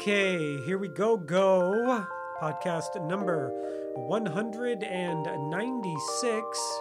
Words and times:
Okay, 0.00 0.60
here 0.60 0.78
we 0.78 0.86
go, 0.86 1.16
go. 1.16 2.06
Podcast 2.40 3.04
number 3.04 3.50
196. 3.96 6.80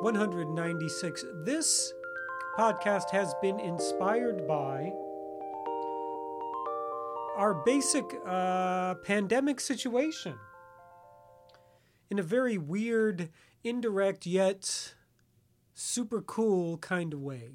196. 0.00 1.24
This 1.44 1.92
podcast 2.58 3.10
has 3.10 3.34
been 3.42 3.60
inspired 3.60 4.48
by 4.48 4.90
our 7.36 7.52
basic 7.66 8.06
uh, 8.24 8.94
pandemic 9.04 9.60
situation 9.60 10.38
in 12.08 12.18
a 12.18 12.22
very 12.22 12.56
weird, 12.56 13.28
indirect, 13.64 14.24
yet 14.24 14.94
super 15.74 16.22
cool 16.22 16.78
kind 16.78 17.12
of 17.12 17.20
way. 17.20 17.50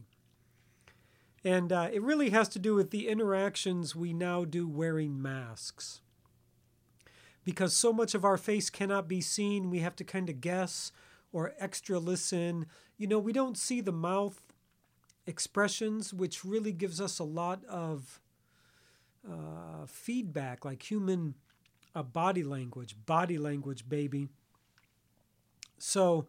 And 1.43 1.71
uh, 1.71 1.89
it 1.91 2.01
really 2.01 2.29
has 2.29 2.47
to 2.49 2.59
do 2.59 2.75
with 2.75 2.91
the 2.91 3.07
interactions 3.07 3.95
we 3.95 4.13
now 4.13 4.45
do 4.45 4.67
wearing 4.67 5.21
masks. 5.21 6.01
Because 7.43 7.75
so 7.75 7.91
much 7.91 8.13
of 8.13 8.23
our 8.23 8.37
face 8.37 8.69
cannot 8.69 9.07
be 9.07 9.21
seen, 9.21 9.71
we 9.71 9.79
have 9.79 9.95
to 9.95 10.03
kind 10.03 10.29
of 10.29 10.41
guess 10.41 10.91
or 11.33 11.53
extra 11.59 11.97
listen. 11.97 12.67
You 12.97 13.07
know, 13.07 13.17
we 13.17 13.33
don't 13.33 13.57
see 13.57 13.81
the 13.81 13.91
mouth 13.91 14.43
expressions, 15.25 16.13
which 16.13 16.45
really 16.45 16.71
gives 16.71 17.01
us 17.01 17.17
a 17.17 17.23
lot 17.23 17.65
of 17.65 18.19
uh, 19.27 19.85
feedback, 19.87 20.63
like 20.65 20.89
human 20.89 21.35
uh, 21.95 22.03
body 22.03 22.43
language, 22.43 22.95
body 23.05 23.37
language, 23.37 23.87
baby. 23.89 24.27
So, 25.79 26.27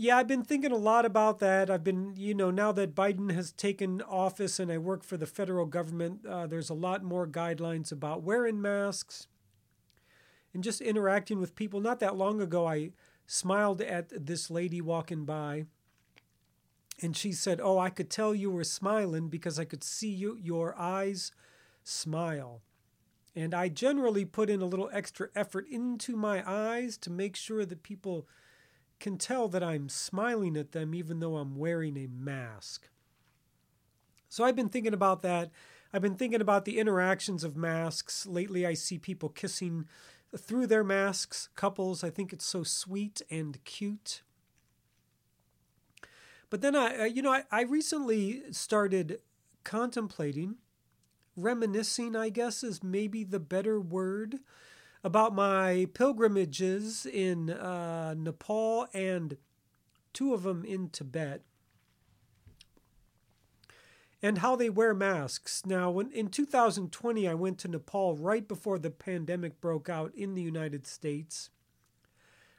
yeah, 0.00 0.16
I've 0.16 0.28
been 0.28 0.44
thinking 0.44 0.70
a 0.70 0.76
lot 0.76 1.04
about 1.04 1.40
that. 1.40 1.68
I've 1.68 1.82
been, 1.82 2.14
you 2.16 2.32
know, 2.32 2.52
now 2.52 2.70
that 2.70 2.94
Biden 2.94 3.32
has 3.32 3.50
taken 3.50 4.00
office 4.02 4.60
and 4.60 4.70
I 4.70 4.78
work 4.78 5.02
for 5.02 5.16
the 5.16 5.26
federal 5.26 5.66
government, 5.66 6.24
uh, 6.24 6.46
there's 6.46 6.70
a 6.70 6.74
lot 6.74 7.02
more 7.02 7.26
guidelines 7.26 7.90
about 7.90 8.22
wearing 8.22 8.62
masks 8.62 9.26
and 10.54 10.62
just 10.62 10.80
interacting 10.80 11.40
with 11.40 11.56
people. 11.56 11.80
Not 11.80 11.98
that 11.98 12.14
long 12.14 12.40
ago, 12.40 12.64
I 12.64 12.92
smiled 13.26 13.80
at 13.80 14.24
this 14.24 14.52
lady 14.52 14.80
walking 14.80 15.24
by 15.24 15.64
and 17.02 17.16
she 17.16 17.32
said, 17.32 17.60
Oh, 17.60 17.80
I 17.80 17.90
could 17.90 18.08
tell 18.08 18.32
you 18.36 18.52
were 18.52 18.62
smiling 18.62 19.28
because 19.28 19.58
I 19.58 19.64
could 19.64 19.82
see 19.82 20.10
you, 20.10 20.38
your 20.40 20.78
eyes 20.78 21.32
smile. 21.82 22.62
And 23.34 23.52
I 23.52 23.68
generally 23.68 24.24
put 24.24 24.48
in 24.48 24.62
a 24.62 24.66
little 24.66 24.90
extra 24.92 25.28
effort 25.34 25.66
into 25.68 26.14
my 26.14 26.48
eyes 26.48 26.96
to 26.98 27.10
make 27.10 27.34
sure 27.34 27.66
that 27.66 27.82
people 27.82 28.28
can 29.00 29.18
tell 29.18 29.48
that 29.48 29.62
I'm 29.62 29.88
smiling 29.88 30.56
at 30.56 30.72
them 30.72 30.94
even 30.94 31.20
though 31.20 31.36
I'm 31.36 31.56
wearing 31.56 31.96
a 31.96 32.06
mask. 32.06 32.88
So 34.28 34.44
I've 34.44 34.56
been 34.56 34.68
thinking 34.68 34.94
about 34.94 35.22
that. 35.22 35.50
I've 35.92 36.02
been 36.02 36.16
thinking 36.16 36.40
about 36.40 36.64
the 36.64 36.78
interactions 36.78 37.44
of 37.44 37.56
masks. 37.56 38.26
Lately, 38.26 38.66
I 38.66 38.74
see 38.74 38.98
people 38.98 39.30
kissing 39.30 39.86
through 40.36 40.66
their 40.66 40.84
masks, 40.84 41.48
couples. 41.54 42.04
I 42.04 42.10
think 42.10 42.32
it's 42.32 42.44
so 42.44 42.62
sweet 42.62 43.22
and 43.30 43.62
cute. 43.64 44.22
But 46.50 46.60
then 46.60 46.74
I, 46.76 47.02
uh, 47.02 47.04
you 47.04 47.22
know, 47.22 47.32
I, 47.32 47.44
I 47.50 47.62
recently 47.62 48.42
started 48.52 49.20
contemplating, 49.64 50.56
reminiscing, 51.36 52.16
I 52.16 52.28
guess 52.30 52.62
is 52.62 52.82
maybe 52.82 53.24
the 53.24 53.40
better 53.40 53.80
word, 53.80 54.40
about 55.04 55.34
my 55.34 55.86
pilgrimages 55.94 57.06
in 57.06 57.50
uh, 57.50 58.14
Nepal 58.16 58.86
and 58.92 59.36
two 60.12 60.34
of 60.34 60.42
them 60.42 60.64
in 60.64 60.88
Tibet 60.90 61.42
and 64.22 64.38
how 64.38 64.56
they 64.56 64.68
wear 64.68 64.94
masks. 64.94 65.64
Now, 65.64 65.90
when, 65.90 66.10
in 66.10 66.28
2020, 66.28 67.28
I 67.28 67.34
went 67.34 67.58
to 67.58 67.68
Nepal 67.68 68.16
right 68.16 68.46
before 68.46 68.78
the 68.78 68.90
pandemic 68.90 69.60
broke 69.60 69.88
out 69.88 70.12
in 70.14 70.34
the 70.34 70.42
United 70.42 70.86
States. 70.86 71.50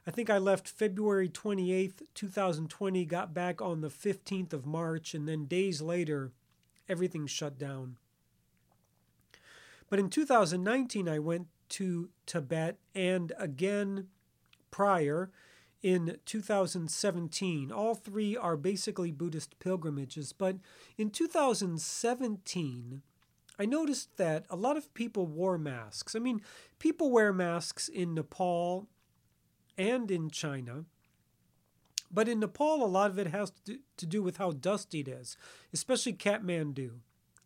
I 0.07 0.11
think 0.11 0.29
I 0.29 0.37
left 0.37 0.69
February 0.69 1.27
28th, 1.27 2.01
2020, 2.15 3.05
got 3.05 3.33
back 3.33 3.61
on 3.61 3.81
the 3.81 3.89
15th 3.89 4.53
of 4.53 4.65
March, 4.65 5.13
and 5.13 5.27
then 5.27 5.45
days 5.45 5.81
later, 5.81 6.31
everything 6.87 7.27
shut 7.27 7.59
down. 7.59 7.97
But 9.89 9.99
in 9.99 10.09
2019, 10.09 11.09
I 11.09 11.19
went 11.19 11.47
to 11.69 12.09
Tibet 12.25 12.77
and 12.93 13.31
again 13.37 14.07
prior 14.71 15.31
in 15.81 16.17
2017. 16.25 17.71
All 17.71 17.95
three 17.95 18.35
are 18.35 18.57
basically 18.57 19.11
Buddhist 19.11 19.59
pilgrimages, 19.59 20.33
but 20.33 20.57
in 20.97 21.09
2017, 21.09 23.01
I 23.57 23.65
noticed 23.65 24.17
that 24.17 24.45
a 24.49 24.55
lot 24.55 24.77
of 24.77 24.93
people 24.93 25.27
wore 25.27 25.57
masks. 25.57 26.15
I 26.15 26.19
mean, 26.19 26.41
people 26.79 27.11
wear 27.11 27.33
masks 27.33 27.87
in 27.89 28.13
Nepal 28.13 28.87
and 29.77 30.09
in 30.09 30.29
China. 30.29 30.85
But 32.11 32.27
in 32.27 32.39
Nepal, 32.39 32.83
a 32.83 32.87
lot 32.87 33.11
of 33.11 33.19
it 33.19 33.27
has 33.27 33.51
to 33.65 34.05
do 34.05 34.23
with 34.23 34.37
how 34.37 34.51
dusty 34.51 35.01
it 35.01 35.07
is, 35.07 35.37
especially 35.73 36.13
Kathmandu. 36.13 36.99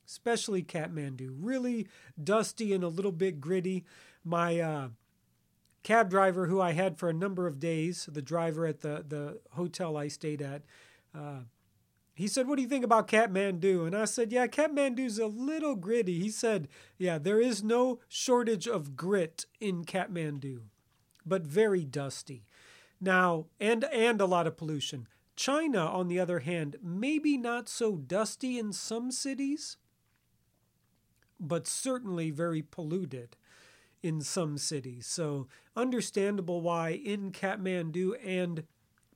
Especially 0.07 0.63
Kathmandu. 0.63 1.35
Really 1.37 1.87
dusty 2.21 2.73
and 2.73 2.83
a 2.83 2.89
little 2.89 3.11
bit 3.11 3.41
gritty 3.41 3.85
my 4.23 4.59
uh, 4.59 4.87
cab 5.83 6.09
driver, 6.09 6.47
who 6.47 6.61
I 6.61 6.71
had 6.71 6.97
for 6.97 7.09
a 7.09 7.13
number 7.13 7.47
of 7.47 7.59
days, 7.59 8.07
the 8.11 8.21
driver 8.21 8.65
at 8.65 8.81
the, 8.81 9.03
the 9.07 9.39
hotel 9.51 9.97
I 9.97 10.07
stayed 10.07 10.41
at, 10.41 10.63
uh, 11.13 11.41
he 12.15 12.27
said, 12.27 12.47
What 12.47 12.57
do 12.57 12.61
you 12.61 12.67
think 12.67 12.85
about 12.85 13.07
Kathmandu? 13.07 13.85
And 13.85 13.95
I 13.95 14.05
said, 14.05 14.31
Yeah, 14.31 14.47
Kathmandu's 14.47 15.17
a 15.19 15.27
little 15.27 15.75
gritty. 15.75 16.19
He 16.19 16.29
said, 16.29 16.67
Yeah, 16.97 17.17
there 17.17 17.41
is 17.41 17.63
no 17.63 17.99
shortage 18.07 18.67
of 18.67 18.95
grit 18.95 19.45
in 19.59 19.83
Kathmandu, 19.83 20.61
but 21.25 21.43
very 21.43 21.83
dusty. 21.83 22.45
Now, 23.01 23.47
and, 23.59 23.83
and 23.85 24.21
a 24.21 24.25
lot 24.25 24.47
of 24.47 24.57
pollution. 24.57 25.07
China, 25.35 25.79
on 25.79 26.07
the 26.07 26.19
other 26.19 26.39
hand, 26.39 26.77
maybe 26.81 27.37
not 27.37 27.67
so 27.67 27.95
dusty 27.95 28.59
in 28.59 28.71
some 28.71 29.11
cities, 29.11 29.77
but 31.39 31.67
certainly 31.67 32.29
very 32.29 32.61
polluted 32.61 33.35
in 34.03 34.21
some 34.21 34.57
cities. 34.57 35.07
So, 35.07 35.47
understandable 35.75 36.61
why 36.61 36.89
in 36.89 37.31
Kathmandu 37.31 38.13
and 38.23 38.65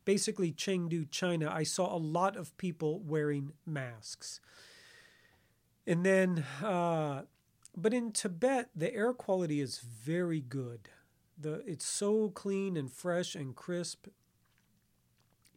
basically 0.05 0.53
Chengdu, 0.53 1.11
China, 1.11 1.51
I 1.53 1.63
saw 1.63 1.93
a 1.93 1.99
lot 1.99 2.37
of 2.37 2.57
people 2.57 3.01
wearing 3.01 3.51
masks. 3.65 4.39
And 5.85 6.05
then, 6.05 6.45
uh, 6.63 7.23
but 7.75 7.93
in 7.93 8.13
Tibet, 8.13 8.69
the 8.73 8.93
air 8.93 9.11
quality 9.13 9.59
is 9.59 9.79
very 9.79 10.39
good. 10.39 10.87
The, 11.37 11.61
it's 11.67 11.85
so 11.85 12.29
clean 12.29 12.77
and 12.77 12.89
fresh 12.91 13.35
and 13.35 13.55
crisp 13.55 14.07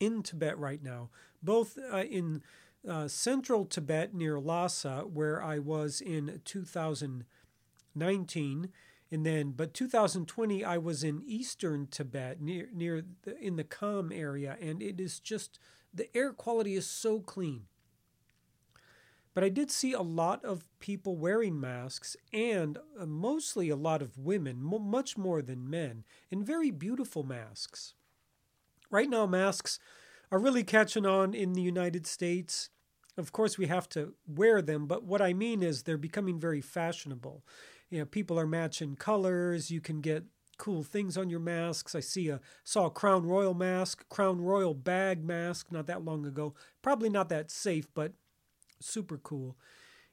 in 0.01 0.25
Tibet 0.25 0.59
right 0.59 0.83
now, 0.83 1.11
both 1.43 1.79
uh, 1.93 1.99
in 1.99 2.43
uh, 2.89 3.07
central 3.07 3.65
Tibet 3.65 4.15
near 4.15 4.41
Lhasa, 4.41 5.03
where 5.03 5.43
I 5.43 5.59
was 5.59 6.01
in 6.01 6.41
2019 6.45 8.69
and 9.11 9.27
then 9.27 9.53
but 9.53 9.75
2020 9.75 10.65
I 10.65 10.79
was 10.79 11.03
in 11.03 11.23
eastern 11.27 11.87
Tibet 11.91 12.41
near 12.41 12.69
near 12.73 13.03
the, 13.23 13.39
in 13.39 13.57
the 13.57 13.65
Kham 13.65 14.13
area 14.13 14.57
and 14.61 14.83
it 14.83 15.01
is 15.01 15.21
just 15.21 15.59
the 15.93 16.15
air 16.17 16.33
quality 16.33 16.75
is 16.75 16.87
so 16.87 17.21
clean. 17.21 17.65
But 19.33 19.45
I 19.45 19.49
did 19.49 19.71
see 19.71 19.93
a 19.93 20.03
lot 20.03 20.45
of 20.45 20.69
people 20.81 21.17
wearing 21.17 21.61
masks 21.61 22.17
and 22.33 22.79
uh, 22.99 23.07
mostly 23.07 23.69
a 23.69 23.77
lot 23.77 24.03
of 24.03 24.19
women, 24.19 24.61
much 24.61 25.17
more 25.17 25.41
than 25.41 25.71
men, 25.71 26.05
in 26.31 26.45
very 26.45 26.71
beautiful 26.71 27.23
masks. 27.23 27.95
Right 28.91 29.09
now 29.09 29.27
masks 29.27 29.79
are 30.33 30.39
really 30.39 30.65
catching 30.65 31.07
on 31.07 31.33
in 31.33 31.53
the 31.53 31.63
United 31.63 32.07
States. 32.07 32.71
Of 33.17 33.33
course, 33.33 33.57
we 33.57 33.67
have 33.67 33.89
to 33.91 34.15
wear 34.27 34.63
them, 34.63 34.87
but 34.87 35.05
what 35.05 35.23
I 35.23 35.33
mean 35.33 35.63
is 35.63 35.83
they're 35.83 35.97
becoming 35.97 36.41
very 36.41 36.61
fashionable 36.61 37.45
you 37.91 37.99
know, 37.99 38.05
people 38.05 38.39
are 38.39 38.47
matching 38.47 38.97
colors. 38.97 39.71
You 39.71 39.81
can 39.81 40.01
get 40.01 40.25
cool 40.57 40.83
things 40.83 41.17
on 41.17 41.31
your 41.31 41.41
masks. 41.41 41.95
I 41.95 42.01
see 42.01 42.29
a 42.29 42.41
saw 42.63 42.87
a 42.87 42.91
Crown 42.91 43.27
Royal 43.27 43.55
mask, 43.55 44.09
Crown 44.09 44.41
Royal 44.41 44.75
bag 44.75 45.25
mask 45.25 45.73
not 45.73 45.87
that 45.87 46.05
long 46.05 46.25
ago. 46.25 46.55
Probably 46.83 47.09
not 47.09 47.29
that 47.31 47.51
safe, 47.51 47.93
but 47.95 48.13
super 48.79 49.19
cool. 49.19 49.57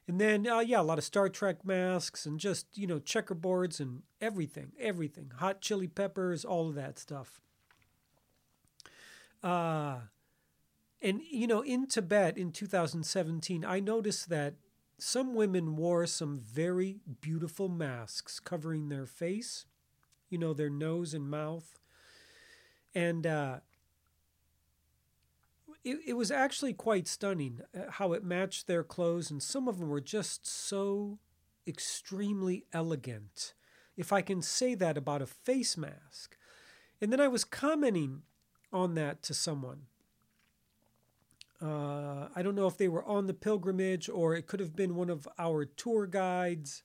And 0.08 0.20
then 0.20 0.46
uh, 0.46 0.60
yeah, 0.60 0.80
a 0.80 0.82
lot 0.82 0.98
of 0.98 1.04
Star 1.04 1.28
Trek 1.28 1.64
masks 1.64 2.26
and 2.26 2.40
just 2.40 2.66
you 2.76 2.86
know 2.86 2.98
checkerboards 2.98 3.78
and 3.78 4.02
everything, 4.20 4.72
everything, 4.80 5.32
hot 5.36 5.60
chili 5.60 5.86
peppers, 5.86 6.44
all 6.44 6.68
of 6.68 6.74
that 6.74 6.98
stuff. 6.98 7.40
Uh, 9.42 9.98
and 11.00 11.20
you 11.30 11.46
know 11.46 11.60
in 11.60 11.86
Tibet 11.86 12.38
in 12.38 12.50
2017, 12.50 13.64
I 13.64 13.80
noticed 13.80 14.30
that 14.30 14.54
some 14.98 15.34
women 15.34 15.76
wore 15.76 16.06
some 16.06 16.40
very 16.40 17.00
beautiful 17.20 17.68
masks 17.68 18.40
covering 18.40 18.88
their 18.88 19.06
face, 19.06 19.66
you 20.28 20.38
know, 20.38 20.52
their 20.52 20.70
nose 20.70 21.14
and 21.14 21.30
mouth. 21.30 21.78
And 22.94 23.26
uh, 23.26 23.60
it, 25.84 25.98
it 26.08 26.12
was 26.14 26.30
actually 26.30 26.72
quite 26.72 27.06
stunning 27.06 27.60
uh, 27.74 27.90
how 27.92 28.12
it 28.12 28.24
matched 28.24 28.66
their 28.66 28.82
clothes, 28.82 29.30
and 29.30 29.42
some 29.42 29.68
of 29.68 29.78
them 29.78 29.88
were 29.88 30.00
just 30.00 30.46
so 30.46 31.18
extremely 31.66 32.64
elegant, 32.72 33.54
if 33.96 34.12
I 34.12 34.20
can 34.22 34.42
say 34.42 34.74
that 34.74 34.96
about 34.96 35.22
a 35.22 35.26
face 35.26 35.76
mask. 35.76 36.36
And 37.00 37.12
then 37.12 37.20
I 37.20 37.28
was 37.28 37.44
commenting 37.44 38.22
on 38.72 38.94
that 38.94 39.22
to 39.24 39.34
someone. 39.34 39.82
Uh, 41.60 42.28
I 42.36 42.42
don't 42.42 42.54
know 42.54 42.68
if 42.68 42.76
they 42.76 42.88
were 42.88 43.04
on 43.04 43.26
the 43.26 43.34
pilgrimage 43.34 44.08
or 44.08 44.34
it 44.34 44.46
could 44.46 44.60
have 44.60 44.76
been 44.76 44.94
one 44.94 45.10
of 45.10 45.26
our 45.38 45.64
tour 45.64 46.06
guides. 46.06 46.82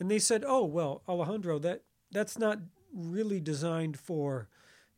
And 0.00 0.10
they 0.10 0.18
said, 0.18 0.44
"Oh 0.46 0.64
well, 0.64 1.02
Alejandro, 1.08 1.58
that 1.60 1.82
that's 2.10 2.38
not 2.38 2.58
really 2.92 3.40
designed 3.40 3.98
for, 3.98 4.48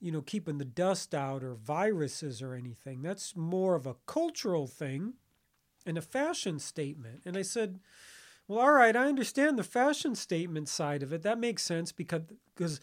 you 0.01 0.11
know, 0.11 0.23
keeping 0.23 0.59
the 0.59 0.65
dust 0.65 1.15
out 1.15 1.43
or 1.43 1.55
viruses 1.55 2.43
or 2.43 2.55
anything. 2.55 3.03
That's 3.03 3.37
more 3.37 3.75
of 3.75 3.87
a 3.87 3.97
cultural 4.07 4.67
thing 4.67 5.15
and 5.87 5.99
a 5.99 6.03
fashion 6.03 6.59
statement." 6.59 7.23
And 7.27 7.37
I 7.37 7.43
said, 7.43 7.81
"Well, 8.49 8.61
all 8.61 8.73
right, 8.73 8.97
I 8.97 9.09
understand 9.09 9.59
the 9.59 9.65
fashion 9.65 10.15
statement 10.15 10.69
side 10.69 11.03
of 11.03 11.13
it. 11.13 11.23
That 11.23 11.39
makes 11.39 11.63
sense 11.63 11.93
because 11.93 12.23
because 12.55 12.81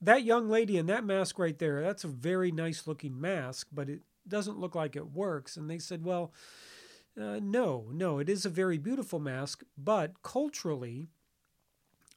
that 0.00 0.24
young 0.24 0.48
lady 0.48 0.76
in 0.76 0.86
that 0.86 1.04
mask 1.04 1.38
right 1.38 1.58
there, 1.58 1.82
that's 1.82 2.04
a 2.04 2.08
very 2.08 2.52
nice 2.52 2.86
looking 2.86 3.20
mask, 3.20 3.68
but 3.72 3.88
it 3.88 4.02
doesn't 4.28 4.58
look 4.58 4.74
like 4.74 4.96
it 4.96 5.12
works. 5.12 5.56
And 5.56 5.68
they 5.68 5.78
said, 5.78 6.04
well, 6.04 6.32
uh, 7.20 7.38
no, 7.42 7.86
no, 7.92 8.18
it 8.18 8.28
is 8.28 8.44
a 8.44 8.50
very 8.50 8.78
beautiful 8.78 9.20
mask, 9.20 9.62
but 9.78 10.22
culturally, 10.22 11.08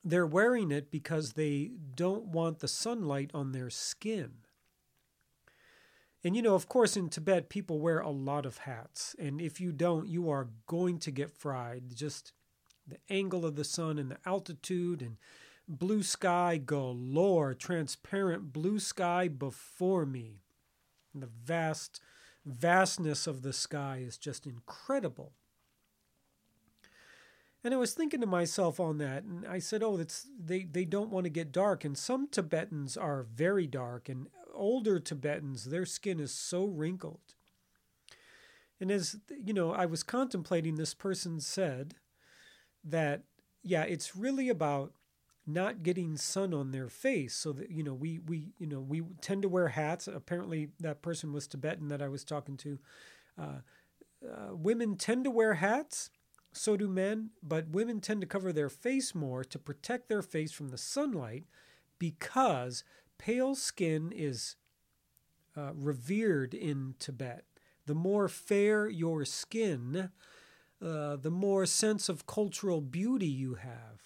they're 0.03 0.25
wearing 0.25 0.71
it 0.71 0.89
because 0.89 1.33
they 1.33 1.71
don't 1.95 2.25
want 2.25 2.59
the 2.59 2.67
sunlight 2.67 3.29
on 3.33 3.51
their 3.51 3.69
skin. 3.69 4.31
And 6.23 6.35
you 6.35 6.41
know, 6.41 6.55
of 6.55 6.67
course, 6.67 6.97
in 6.97 7.09
Tibet, 7.09 7.49
people 7.49 7.79
wear 7.79 7.99
a 7.99 8.09
lot 8.09 8.45
of 8.45 8.59
hats. 8.59 9.15
And 9.19 9.39
if 9.39 9.61
you 9.61 9.71
don't, 9.71 10.07
you 10.07 10.29
are 10.29 10.49
going 10.65 10.99
to 10.99 11.11
get 11.11 11.31
fried. 11.31 11.95
Just 11.95 12.33
the 12.87 12.97
angle 13.09 13.45
of 13.45 13.55
the 13.55 13.63
sun 13.63 13.99
and 13.99 14.11
the 14.11 14.17
altitude 14.25 15.01
and 15.01 15.17
blue 15.67 16.01
sky 16.01 16.57
galore, 16.57 17.53
transparent 17.53 18.51
blue 18.51 18.79
sky 18.79 19.27
before 19.27 20.05
me. 20.05 20.41
And 21.17 21.23
the 21.23 21.27
vast 21.45 21.99
vastness 22.45 23.25
of 23.25 23.41
the 23.41 23.53
sky 23.53 24.03
is 24.05 24.17
just 24.17 24.45
incredible. 24.45 25.33
And 27.63 27.73
I 27.73 27.77
was 27.77 27.93
thinking 27.93 28.21
to 28.21 28.27
myself 28.27 28.79
on 28.79 28.99
that, 28.99 29.23
and 29.23 29.45
I 29.47 29.57
said, 29.57 29.81
"Oh, 29.81 29.97
they 29.97 30.63
they 30.63 30.85
don't 30.85 31.09
want 31.09 31.23
to 31.23 31.31
get 31.31 31.51
dark." 31.51 31.83
And 31.83 31.97
some 31.97 32.27
Tibetans 32.27 32.95
are 32.95 33.23
very 33.23 33.65
dark, 33.65 34.09
and 34.09 34.27
older 34.53 34.99
Tibetans, 34.99 35.65
their 35.65 35.85
skin 35.85 36.19
is 36.19 36.31
so 36.31 36.65
wrinkled. 36.65 37.33
And 38.79 38.91
as 38.91 39.17
you 39.29 39.53
know, 39.53 39.71
I 39.71 39.87
was 39.87 40.03
contemplating, 40.03 40.75
this 40.75 40.93
person 40.93 41.39
said 41.39 41.95
that, 42.83 43.23
yeah, 43.63 43.83
it's 43.83 44.15
really 44.15 44.49
about 44.49 44.93
not 45.47 45.81
getting 45.83 46.17
sun 46.17 46.53
on 46.53 46.71
their 46.71 46.89
face. 46.89 47.33
So 47.33 47.53
that 47.53 47.71
you 47.71 47.83
know 47.83 47.93
we 47.93 48.19
we 48.19 48.49
you 48.57 48.67
know 48.67 48.79
we 48.79 49.01
tend 49.21 49.41
to 49.43 49.49
wear 49.49 49.69
hats. 49.69 50.07
Apparently 50.07 50.69
that 50.79 51.01
person 51.01 51.33
was 51.33 51.47
tibetan 51.47 51.87
that 51.87 52.01
i 52.01 52.07
was 52.07 52.23
talking 52.23 52.57
to. 52.57 52.79
Uh, 53.39 53.59
uh, 54.25 54.55
women 54.55 54.95
tend 54.97 55.23
to 55.23 55.31
wear 55.31 55.55
hats 55.55 56.09
so 56.51 56.75
do 56.75 56.87
men 56.87 57.29
but 57.43 57.69
women 57.69 57.99
tend 57.99 58.19
to 58.19 58.27
cover 58.27 58.51
their 58.51 58.69
face 58.69 59.13
more 59.13 59.43
to 59.43 59.59
protect 59.59 60.09
their 60.09 60.23
face 60.23 60.51
from 60.51 60.69
the 60.69 60.77
sunlight 60.77 61.43
because 61.99 62.83
pale 63.17 63.55
skin 63.55 64.11
is 64.15 64.55
uh, 65.55 65.71
revered 65.73 66.53
in 66.53 66.95
tibet. 66.99 67.43
The 67.85 67.95
more 67.95 68.27
fair 68.27 68.87
your 68.87 69.25
skin 69.25 70.09
uh, 70.83 71.15
the 71.15 71.31
more 71.31 71.65
sense 71.65 72.07
of 72.09 72.27
cultural 72.27 72.81
beauty 72.81 73.27
you 73.27 73.55
have 73.55 74.03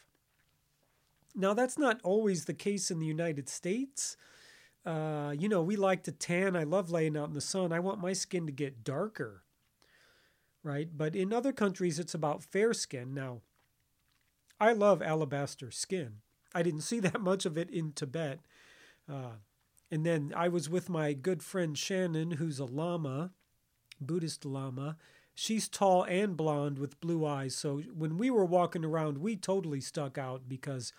now, 1.36 1.54
that's 1.54 1.78
not 1.78 2.00
always 2.04 2.46
the 2.46 2.54
case 2.54 2.92
in 2.92 3.00
the 3.00 3.06
United 3.06 3.50
States. 3.50 4.18
Uh, 4.86 5.34
you 5.38 5.48
know, 5.48 5.62
we 5.62 5.76
like 5.76 6.04
to 6.04 6.12
tan. 6.12 6.56
I 6.56 6.64
love 6.64 6.90
laying 6.90 7.16
out 7.16 7.28
in 7.28 7.34
the 7.34 7.42
sun. 7.42 7.72
I 7.72 7.80
want 7.80 8.02
my 8.02 8.14
skin 8.14 8.46
to 8.48 8.52
get 8.52 8.84
darker, 8.84 9.44
right? 10.64 10.90
But 10.96 11.16
in 11.16 11.32
other 11.32 11.52
countries, 11.52 12.00
it's 12.00 12.14
about 12.14 12.44
fair 12.44 12.74
skin. 12.74 13.14
Now, 13.14 13.42
I 14.60 14.74
love 14.74 15.02
alabaster 15.02 15.72
skin. 15.72 16.18
I 16.54 16.64
didn't 16.64 16.82
see 16.92 17.00
that 17.02 17.22
much 17.22 17.46
of 17.46 17.58
it 17.58 17.70
in 17.70 17.94
Tibet. 17.94 18.40
Uh, 19.10 19.38
and 19.92 20.06
then 20.06 20.34
I 20.36 20.48
was 20.48 20.70
with 20.70 20.90
my 20.90 21.14
good 21.14 21.44
friend 21.44 21.78
Shannon, 21.78 22.32
who's 22.32 22.60
a 22.60 22.66
Lama, 22.66 23.32
Buddhist 24.00 24.46
Lama. 24.46 24.98
She's 25.36 25.68
tall 25.68 26.04
and 26.04 26.36
blonde 26.36 26.80
with 26.80 27.00
blue 27.02 27.26
eyes. 27.26 27.56
So 27.56 27.82
when 27.96 28.18
we 28.18 28.30
were 28.30 28.46
walking 28.46 28.86
around, 28.86 29.20
we 29.20 29.36
totally 29.36 29.82
stuck 29.82 30.18
out 30.18 30.48
because 30.48 30.94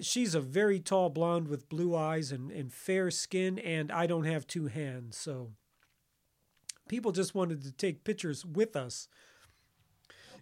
she's 0.00 0.34
a 0.34 0.40
very 0.40 0.80
tall 0.80 1.08
blonde 1.10 1.48
with 1.48 1.68
blue 1.68 1.94
eyes 1.94 2.32
and, 2.32 2.50
and 2.50 2.72
fair 2.72 3.10
skin, 3.10 3.58
and 3.58 3.92
I 3.92 4.06
don't 4.06 4.24
have 4.24 4.46
two 4.46 4.66
hands. 4.66 5.16
So 5.16 5.52
people 6.88 7.12
just 7.12 7.34
wanted 7.34 7.62
to 7.62 7.72
take 7.72 8.04
pictures 8.04 8.44
with 8.44 8.74
us 8.74 9.08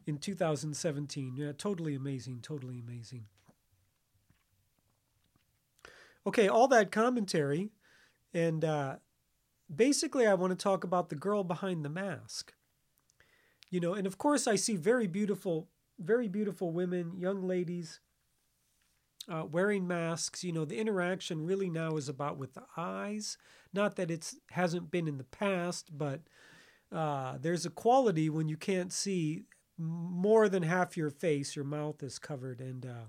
in 0.07 0.19
2017. 0.19 1.35
Yeah, 1.37 1.53
totally 1.57 1.95
amazing, 1.95 2.41
totally 2.41 2.79
amazing. 2.79 3.27
Okay, 6.27 6.49
all 6.49 6.67
that 6.69 6.91
commentary, 6.91 7.71
and 8.35 8.65
uh, 8.65 8.97
basically, 9.75 10.27
I 10.27 10.35
want 10.35 10.51
to 10.51 10.57
talk 10.57 10.83
about 10.83 11.09
the 11.09 11.15
girl 11.15 11.45
behind 11.45 11.85
the 11.85 11.89
mask. 11.89 12.53
You 13.71 13.81
know, 13.81 13.95
and 13.95 14.07
of 14.07 14.19
course, 14.19 14.47
I 14.49 14.57
see 14.57 14.77
very 14.77 15.07
beautiful, 15.07 15.69
very 16.01 16.27
beautiful 16.27 16.73
women, 16.73 17.13
young 17.17 17.43
ladies 17.43 18.01
uh, 19.29 19.45
wearing 19.51 19.87
masks. 19.87 20.45
You 20.45 20.53
know, 20.53 20.65
the 20.65 20.79
interaction 20.79 21.45
really 21.45 21.71
now 21.71 21.97
is 21.97 22.09
about 22.09 22.39
with 22.39 22.55
the 22.55 22.65
eyes. 22.77 23.37
Not 23.73 23.97
that 23.97 24.11
it 24.11 24.33
hasn't 24.51 24.91
been 24.91 25.09
in 25.09 25.19
the 25.19 25.25
past, 25.25 25.97
but 25.97 26.23
uh, 26.93 27.39
there's 27.41 27.67
a 27.67 27.71
quality 27.71 28.31
when 28.31 28.49
you 28.49 28.57
can't 28.57 28.93
see 28.93 29.45
more 29.79 30.49
than 30.49 30.63
half 30.63 30.97
your 30.97 31.11
face, 31.11 31.55
your 31.55 31.65
mouth 31.65 32.03
is 32.03 32.19
covered, 32.19 32.61
and 32.61 32.87
uh, 32.87 33.09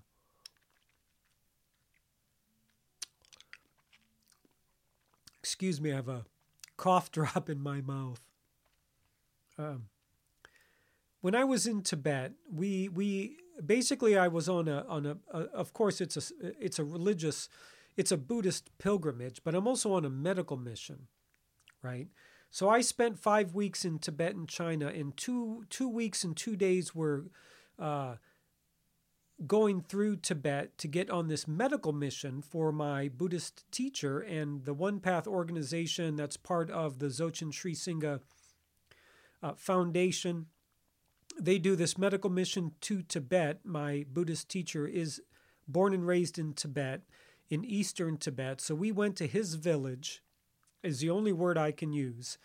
excuse 5.40 5.80
me, 5.80 5.94
I 5.94 5.96
have 5.96 6.10
a 6.10 6.26
cough 6.76 7.12
drop 7.14 7.50
in 7.50 7.62
my 7.62 7.82
mouth. 7.82 8.20
Um, 9.58 9.86
when 11.22 11.36
I 11.36 11.46
was 11.46 11.66
in 11.66 11.82
Tibet, 11.82 12.34
we 12.52 12.90
we 12.90 13.38
basically 13.66 14.18
I 14.18 14.28
was 14.28 14.48
on 14.50 14.68
a 14.68 14.86
on 14.88 15.06
a, 15.06 15.18
a, 15.32 15.40
of 15.54 15.74
course 15.74 16.02
it's 16.02 16.18
a 16.18 16.54
it's 16.60 16.80
a 16.80 16.84
religious 16.84 17.50
it's 17.96 18.12
a 18.12 18.18
Buddhist 18.18 18.70
pilgrimage, 18.78 19.42
but 19.44 19.56
I'm 19.56 19.68
also 19.68 19.94
on 19.94 20.06
a 20.06 20.10
medical 20.10 20.56
mission, 20.56 21.08
right? 21.82 22.08
So 22.52 22.70
I 22.70 22.82
spent 22.82 23.18
five 23.18 23.56
weeks 23.56 23.84
in 23.84 24.00
Tibet 24.00 24.36
and 24.36 24.48
China, 24.48 24.88
and 24.88 25.18
two 25.18 25.66
two 25.70 25.90
weeks 25.90 26.24
and 26.24 26.36
two 26.38 26.56
days 26.56 26.96
were 26.96 27.26
uh, 27.80 28.16
going 29.46 29.82
through 29.82 30.18
Tibet 30.18 30.78
to 30.78 30.88
get 30.88 31.10
on 31.10 31.28
this 31.28 31.48
medical 31.48 31.94
mission 31.94 32.42
for 32.42 32.72
my 32.72 33.08
Buddhist 33.08 33.70
teacher 33.72 34.20
and 34.20 34.66
the 34.66 34.74
One 34.74 35.00
Path 35.00 35.28
organization 35.28 36.16
that's 36.16 36.38
part 36.38 36.72
of 36.72 37.00
the 37.00 37.08
Dzogchen 37.08 37.54
Sri 37.54 37.76
uh, 39.44 39.54
Foundation 39.56 40.48
they 41.40 41.60
do 41.60 41.76
this 41.76 41.98
medical 41.98 42.30
mission 42.30 42.72
to 42.82 43.02
Tibet. 43.02 43.60
My 43.64 44.06
Buddhist 44.12 44.50
teacher 44.50 44.88
is 44.88 45.22
born 45.68 45.94
and 45.94 46.08
raised 46.08 46.40
in 46.40 46.54
Tibet, 46.54 47.02
in 47.50 47.64
eastern 47.64 48.18
Tibet. 48.18 48.62
So 48.62 48.76
we 48.76 48.92
went 48.92 49.16
to 49.18 49.28
his 49.28 49.56
village, 49.56 50.24
is 50.84 51.00
the 51.00 51.10
only 51.10 51.32
word 51.32 51.58
I 51.58 51.72
can 51.72 51.94
use. 51.94 52.38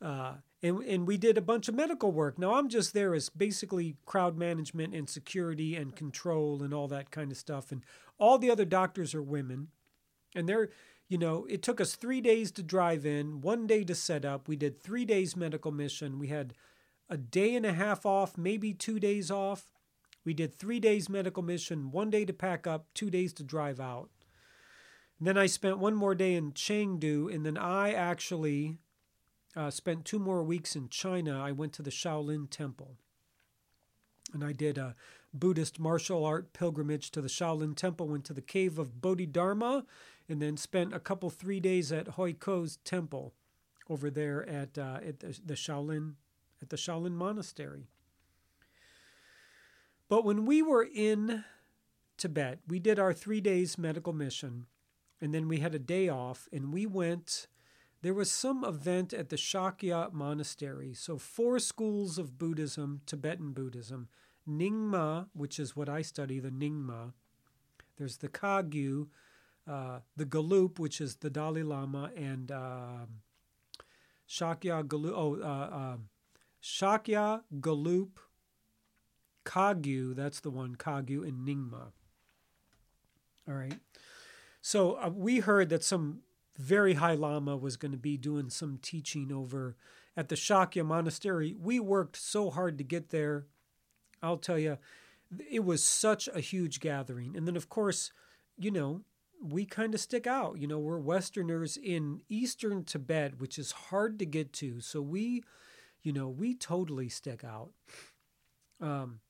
Uh, 0.00 0.34
and, 0.62 0.82
and 0.82 1.06
we 1.06 1.16
did 1.16 1.38
a 1.38 1.42
bunch 1.42 1.68
of 1.68 1.74
medical 1.74 2.12
work. 2.12 2.38
Now 2.38 2.54
I'm 2.54 2.68
just 2.68 2.94
there 2.94 3.14
as 3.14 3.28
basically 3.28 3.96
crowd 4.06 4.36
management 4.36 4.94
and 4.94 5.08
security 5.08 5.76
and 5.76 5.94
control 5.94 6.62
and 6.62 6.72
all 6.74 6.88
that 6.88 7.10
kind 7.10 7.30
of 7.30 7.38
stuff. 7.38 7.72
And 7.72 7.84
all 8.18 8.38
the 8.38 8.50
other 8.50 8.64
doctors 8.64 9.14
are 9.14 9.22
women. 9.22 9.68
And 10.34 10.48
they're, 10.48 10.70
you 11.08 11.18
know, 11.18 11.46
it 11.48 11.62
took 11.62 11.80
us 11.80 11.94
three 11.94 12.20
days 12.20 12.50
to 12.52 12.62
drive 12.62 13.06
in, 13.06 13.40
one 13.40 13.66
day 13.66 13.84
to 13.84 13.94
set 13.94 14.24
up. 14.24 14.46
We 14.46 14.56
did 14.56 14.80
three 14.80 15.04
days 15.04 15.36
medical 15.36 15.72
mission. 15.72 16.18
We 16.18 16.28
had 16.28 16.54
a 17.08 17.16
day 17.16 17.54
and 17.54 17.64
a 17.64 17.72
half 17.72 18.04
off, 18.04 18.36
maybe 18.36 18.72
two 18.72 18.98
days 19.00 19.30
off. 19.30 19.72
We 20.24 20.34
did 20.34 20.54
three 20.54 20.80
days 20.80 21.08
medical 21.08 21.42
mission, 21.42 21.90
one 21.90 22.10
day 22.10 22.24
to 22.24 22.32
pack 22.32 22.66
up, 22.66 22.86
two 22.94 23.10
days 23.10 23.32
to 23.34 23.42
drive 23.42 23.80
out. 23.80 24.10
And 25.18 25.26
then 25.26 25.38
I 25.38 25.46
spent 25.46 25.78
one 25.78 25.94
more 25.94 26.14
day 26.14 26.34
in 26.34 26.52
Chengdu, 26.52 27.32
and 27.34 27.44
then 27.44 27.56
I 27.56 27.92
actually 27.92 28.78
uh, 29.56 29.70
spent 29.70 30.04
two 30.04 30.18
more 30.18 30.42
weeks 30.42 30.76
in 30.76 30.88
China. 30.88 31.42
I 31.42 31.52
went 31.52 31.72
to 31.74 31.82
the 31.82 31.90
Shaolin 31.90 32.48
Temple. 32.50 32.96
And 34.32 34.44
I 34.44 34.52
did 34.52 34.76
a 34.76 34.94
Buddhist 35.32 35.80
martial 35.80 36.24
art 36.24 36.52
pilgrimage 36.52 37.10
to 37.12 37.20
the 37.20 37.28
Shaolin 37.28 37.74
Temple, 37.74 38.08
went 38.08 38.24
to 38.26 38.34
the 38.34 38.42
cave 38.42 38.78
of 38.78 39.00
Bodhidharma, 39.00 39.86
and 40.28 40.42
then 40.42 40.56
spent 40.56 40.94
a 40.94 41.00
couple, 41.00 41.30
three 41.30 41.60
days 41.60 41.90
at 41.90 42.08
Hoi 42.08 42.34
Ko's 42.34 42.76
temple 42.84 43.34
over 43.88 44.10
there 44.10 44.46
at, 44.48 44.76
uh, 44.76 44.98
at 45.04 45.20
the, 45.20 45.38
the 45.44 45.54
Shaolin 45.54 46.14
at 46.60 46.70
the 46.70 46.76
Shaolin 46.76 47.12
Monastery. 47.12 47.88
But 50.08 50.24
when 50.24 50.46
we 50.46 50.62
were 50.62 50.86
in 50.92 51.44
Tibet, 52.16 52.60
we 52.66 52.78
did 52.78 52.98
our 52.98 53.12
three 53.12 53.40
days 53.40 53.78
medical 53.78 54.12
mission, 54.12 54.66
and 55.20 55.34
then 55.34 55.48
we 55.48 55.58
had 55.60 55.74
a 55.74 55.78
day 55.78 56.08
off, 56.08 56.48
and 56.52 56.72
we 56.72 56.86
went. 56.86 57.46
There 58.00 58.14
was 58.14 58.30
some 58.30 58.64
event 58.64 59.12
at 59.12 59.28
the 59.28 59.36
Sakya 59.36 60.10
Monastery. 60.12 60.94
So, 60.94 61.18
four 61.18 61.58
schools 61.58 62.16
of 62.16 62.38
Buddhism, 62.38 63.00
Tibetan 63.06 63.52
Buddhism. 63.52 64.08
Nyingma, 64.48 65.28
which 65.34 65.58
is 65.58 65.76
what 65.76 65.88
I 65.88 66.02
study, 66.02 66.40
the 66.40 66.50
Nyingma. 66.50 67.12
There's 67.98 68.18
the 68.18 68.28
Kagyu, 68.28 69.08
uh, 69.66 70.00
the 70.16 70.24
Gelug, 70.24 70.78
which 70.78 71.00
is 71.00 71.16
the 71.16 71.28
Dalai 71.28 71.62
Lama, 71.62 72.10
and 72.16 72.50
uh, 72.50 73.06
Sakya 74.26 74.84
Gelug. 74.84 75.12
Oh, 75.14 75.40
uh, 75.42 75.76
um, 75.76 76.08
Sakya, 76.60 77.42
Gelug, 77.60 78.10
Kagyu, 79.44 80.14
that's 80.14 80.40
the 80.40 80.50
one, 80.50 80.76
Kagyu, 80.76 81.26
and 81.26 81.46
Nyingma. 81.46 81.92
All 83.48 83.54
right. 83.54 83.78
So 84.60 84.94
uh, 84.94 85.10
we 85.14 85.38
heard 85.38 85.70
that 85.70 85.82
some 85.84 86.20
very 86.58 86.94
high 86.94 87.14
Lama 87.14 87.56
was 87.56 87.76
going 87.76 87.92
to 87.92 87.98
be 87.98 88.16
doing 88.16 88.50
some 88.50 88.78
teaching 88.82 89.32
over 89.32 89.76
at 90.16 90.28
the 90.28 90.36
Sakya 90.36 90.84
Monastery. 90.84 91.54
We 91.58 91.80
worked 91.80 92.16
so 92.16 92.50
hard 92.50 92.76
to 92.78 92.84
get 92.84 93.10
there. 93.10 93.46
I'll 94.22 94.36
tell 94.36 94.58
you, 94.58 94.78
it 95.50 95.64
was 95.64 95.82
such 95.82 96.28
a 96.34 96.40
huge 96.40 96.80
gathering. 96.80 97.36
And 97.36 97.46
then, 97.46 97.56
of 97.56 97.68
course, 97.68 98.12
you 98.58 98.70
know, 98.70 99.02
we 99.40 99.64
kind 99.64 99.94
of 99.94 100.00
stick 100.00 100.26
out. 100.26 100.58
You 100.58 100.66
know, 100.66 100.78
we're 100.78 100.98
Westerners 100.98 101.76
in 101.76 102.22
Eastern 102.28 102.84
Tibet, 102.84 103.38
which 103.38 103.58
is 103.58 103.70
hard 103.70 104.18
to 104.18 104.26
get 104.26 104.52
to. 104.54 104.80
So 104.80 105.00
we, 105.00 105.44
you 106.02 106.12
know, 106.12 106.28
we 106.28 106.54
totally 106.54 107.08
stick 107.08 107.44
out. 107.44 107.70
Um, 108.80 109.20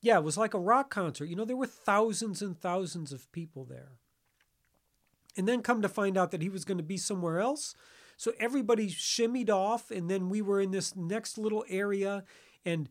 yeah, 0.00 0.18
it 0.18 0.24
was 0.24 0.36
like 0.36 0.54
a 0.54 0.58
rock 0.58 0.90
concert. 0.90 1.26
You 1.26 1.36
know, 1.36 1.44
there 1.44 1.56
were 1.56 1.66
thousands 1.66 2.42
and 2.42 2.58
thousands 2.58 3.12
of 3.12 3.30
people 3.32 3.64
there. 3.64 3.92
And 5.36 5.48
then 5.48 5.62
come 5.62 5.82
to 5.82 5.88
find 5.88 6.16
out 6.16 6.30
that 6.30 6.42
he 6.42 6.48
was 6.48 6.64
going 6.64 6.78
to 6.78 6.84
be 6.84 6.96
somewhere 6.96 7.40
else. 7.40 7.74
So 8.16 8.32
everybody 8.38 8.88
shimmied 8.88 9.50
off, 9.50 9.90
and 9.90 10.08
then 10.08 10.28
we 10.28 10.40
were 10.40 10.60
in 10.60 10.70
this 10.70 10.94
next 10.94 11.36
little 11.36 11.64
area, 11.68 12.22
and 12.64 12.88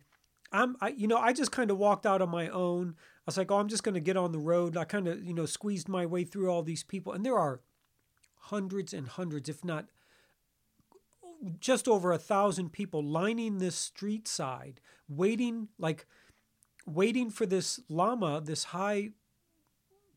I'm, 0.51 0.75
I, 0.82 0.89
you 0.89 1.08
know, 1.08 1.18
I 1.18 1.34
just 1.34 1.51
kind 1.51 1.72
of 1.72 1.77
walked 1.77 2.06
out 2.06 2.22
on 2.22 2.30
my 2.30 2.50
own. 2.50 2.96
I 2.98 3.24
was 3.25 3.38
like, 3.38 3.50
oh, 3.50 3.58
I'm 3.58 3.70
just 3.70 3.84
going 3.84 3.96
to 3.96 4.01
get 4.01 4.18
on 4.18 4.32
the 4.32 4.39
road. 4.39 4.77
I 4.77 4.84
kind 4.84 5.08
of, 5.08 5.24
you 5.24 5.34
know, 5.34 5.46
squeezed 5.46 5.88
my 5.88 6.06
way 6.06 6.25
through 6.25 6.50
all 6.50 6.62
these 6.62 6.84
people. 6.84 7.13
And 7.13 7.25
there 7.25 7.38
are 7.38 7.62
hundreds 8.42 8.94
and 8.94 9.08
hundreds, 9.08 9.50
if 9.50 9.63
not 9.63 9.88
just 11.59 11.88
over 11.88 12.12
a 12.12 12.17
thousand 12.17 12.71
people 12.71 13.03
lining 13.03 13.57
this 13.57 13.75
street 13.75 14.27
side, 14.27 14.79
waiting, 15.07 15.69
like, 15.77 16.05
waiting 16.85 17.29
for 17.29 17.45
this 17.45 17.79
Lama, 17.89 18.41
this 18.41 18.65
high 18.65 19.09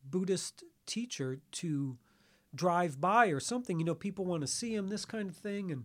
Buddhist 0.08 0.64
teacher 0.86 1.40
to 1.52 1.98
drive 2.54 3.00
by 3.00 3.26
or 3.28 3.40
something. 3.40 3.78
You 3.78 3.84
know, 3.84 3.94
people 3.94 4.24
want 4.24 4.40
to 4.42 4.46
see 4.46 4.74
him, 4.74 4.88
this 4.88 5.04
kind 5.04 5.28
of 5.28 5.36
thing. 5.36 5.70
And 5.70 5.84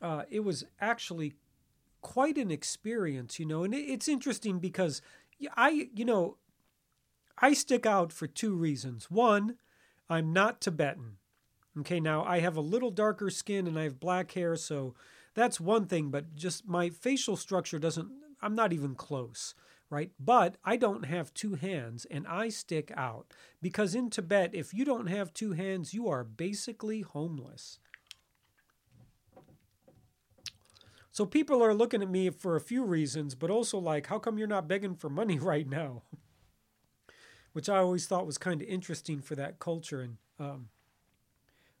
uh, 0.00 0.22
it 0.30 0.40
was 0.40 0.64
actually 0.80 1.34
quite 2.00 2.38
an 2.38 2.50
experience, 2.50 3.38
you 3.38 3.46
know. 3.46 3.64
And 3.64 3.74
it's 3.74 4.08
interesting 4.08 4.58
because 4.58 5.02
I, 5.56 5.88
you 5.94 6.04
know, 6.04 6.38
I 7.38 7.52
stick 7.52 7.86
out 7.86 8.12
for 8.12 8.26
two 8.26 8.54
reasons. 8.54 9.10
One, 9.10 9.56
I'm 10.10 10.32
not 10.32 10.60
Tibetan. 10.60 11.17
Okay, 11.80 12.00
now 12.00 12.24
I 12.24 12.40
have 12.40 12.56
a 12.56 12.62
little 12.62 12.90
darker 12.90 13.30
skin 13.30 13.66
and 13.66 13.78
I 13.78 13.84
have 13.84 14.00
black 14.00 14.32
hair, 14.32 14.56
so 14.56 14.94
that's 15.34 15.60
one 15.60 15.86
thing, 15.86 16.10
but 16.10 16.34
just 16.34 16.66
my 16.66 16.90
facial 16.90 17.36
structure 17.36 17.78
doesn't, 17.78 18.10
I'm 18.42 18.54
not 18.56 18.72
even 18.72 18.96
close, 18.96 19.54
right? 19.88 20.10
But 20.18 20.56
I 20.64 20.76
don't 20.76 21.04
have 21.04 21.32
two 21.34 21.54
hands 21.54 22.04
and 22.10 22.26
I 22.26 22.48
stick 22.48 22.90
out 22.96 23.32
because 23.62 23.94
in 23.94 24.10
Tibet, 24.10 24.50
if 24.54 24.74
you 24.74 24.84
don't 24.84 25.06
have 25.06 25.32
two 25.32 25.52
hands, 25.52 25.94
you 25.94 26.08
are 26.08 26.24
basically 26.24 27.02
homeless. 27.02 27.78
So 31.12 31.26
people 31.26 31.62
are 31.62 31.74
looking 31.74 32.02
at 32.02 32.10
me 32.10 32.30
for 32.30 32.56
a 32.56 32.60
few 32.60 32.84
reasons, 32.84 33.34
but 33.34 33.50
also 33.50 33.78
like, 33.78 34.06
how 34.06 34.18
come 34.18 34.38
you're 34.38 34.48
not 34.48 34.68
begging 34.68 34.94
for 34.94 35.08
money 35.10 35.38
right 35.40 35.68
now? 35.68 36.02
Which 37.52 37.68
I 37.68 37.78
always 37.78 38.06
thought 38.06 38.26
was 38.26 38.38
kind 38.38 38.62
of 38.62 38.68
interesting 38.68 39.20
for 39.20 39.34
that 39.36 39.58
culture. 39.58 40.00
And 40.00 40.16
um, 40.38 40.68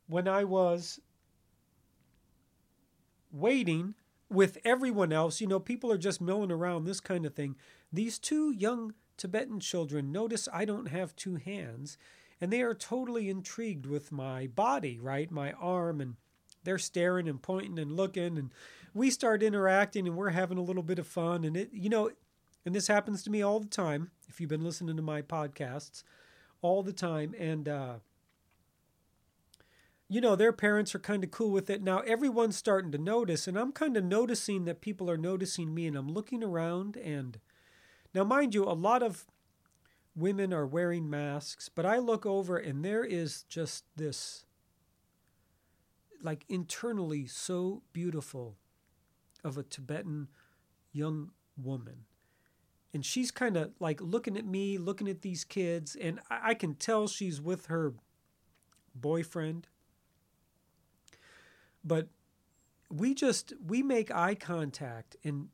when 0.08 0.26
I 0.26 0.44
was 0.44 1.00
waiting 3.30 3.94
with 4.30 4.58
everyone 4.64 5.12
else, 5.12 5.40
you 5.40 5.46
know, 5.46 5.60
people 5.60 5.92
are 5.92 5.98
just 5.98 6.20
milling 6.20 6.50
around, 6.50 6.84
this 6.84 7.00
kind 7.00 7.24
of 7.24 7.34
thing. 7.34 7.56
These 7.92 8.18
two 8.18 8.52
young 8.52 8.94
Tibetan 9.16 9.60
children 9.60 10.12
notice 10.12 10.48
I 10.52 10.64
don't 10.64 10.88
have 10.88 11.16
two 11.16 11.36
hands, 11.36 11.98
and 12.40 12.52
they 12.52 12.62
are 12.62 12.74
totally 12.74 13.28
intrigued 13.28 13.86
with 13.86 14.12
my 14.12 14.46
body, 14.46 14.98
right? 14.98 15.30
My 15.30 15.52
arm, 15.52 16.00
and 16.00 16.16
they're 16.64 16.78
staring 16.78 17.28
and 17.28 17.40
pointing 17.40 17.78
and 17.78 17.96
looking. 17.96 18.38
And 18.38 18.52
we 18.94 19.10
start 19.10 19.42
interacting 19.42 20.06
and 20.06 20.16
we're 20.16 20.30
having 20.30 20.58
a 20.58 20.62
little 20.62 20.82
bit 20.82 20.98
of 20.98 21.06
fun. 21.06 21.44
And 21.44 21.56
it, 21.56 21.70
you 21.72 21.88
know, 21.88 22.10
and 22.64 22.74
this 22.74 22.88
happens 22.88 23.22
to 23.22 23.30
me 23.30 23.42
all 23.42 23.60
the 23.60 23.66
time. 23.66 24.10
If 24.28 24.40
you've 24.40 24.50
been 24.50 24.64
listening 24.64 24.96
to 24.96 25.02
my 25.02 25.22
podcasts, 25.22 26.02
all 26.60 26.82
the 26.82 26.92
time, 26.92 27.34
and 27.38 27.68
uh, 27.68 27.94
you 30.08 30.20
know, 30.20 30.34
their 30.34 30.52
parents 30.52 30.94
are 30.94 31.00
kind 31.00 31.22
of 31.22 31.30
cool 31.30 31.50
with 31.50 31.68
it. 31.68 31.82
Now 31.82 31.98
everyone's 32.00 32.56
starting 32.56 32.90
to 32.92 32.98
notice, 32.98 33.46
and 33.46 33.58
I'm 33.58 33.72
kind 33.72 33.96
of 33.96 34.04
noticing 34.04 34.64
that 34.64 34.80
people 34.80 35.10
are 35.10 35.18
noticing 35.18 35.74
me, 35.74 35.86
and 35.86 35.96
I'm 35.96 36.10
looking 36.10 36.42
around. 36.42 36.96
And 36.96 37.38
now, 38.14 38.24
mind 38.24 38.54
you, 38.54 38.64
a 38.64 38.72
lot 38.72 39.02
of 39.02 39.26
women 40.16 40.52
are 40.52 40.66
wearing 40.66 41.08
masks, 41.08 41.68
but 41.68 41.86
I 41.86 41.98
look 41.98 42.26
over 42.26 42.56
and 42.56 42.84
there 42.84 43.04
is 43.04 43.44
just 43.44 43.84
this, 43.96 44.44
like 46.22 46.44
internally 46.48 47.26
so 47.26 47.82
beautiful 47.92 48.56
of 49.44 49.56
a 49.56 49.62
Tibetan 49.62 50.28
young 50.92 51.30
woman. 51.56 52.04
And 52.92 53.04
she's 53.04 53.30
kind 53.30 53.56
of 53.56 53.72
like 53.78 54.00
looking 54.00 54.36
at 54.36 54.46
me, 54.46 54.78
looking 54.78 55.08
at 55.08 55.22
these 55.22 55.44
kids, 55.44 55.94
and 55.94 56.20
I, 56.30 56.50
I 56.50 56.54
can 56.54 56.74
tell 56.74 57.06
she's 57.06 57.40
with 57.40 57.66
her 57.66 57.94
boyfriend. 58.94 59.68
But 61.88 62.08
we 62.90 63.14
just 63.14 63.52
we 63.66 63.82
make 63.82 64.14
eye 64.14 64.34
contact 64.34 65.16
and 65.24 65.48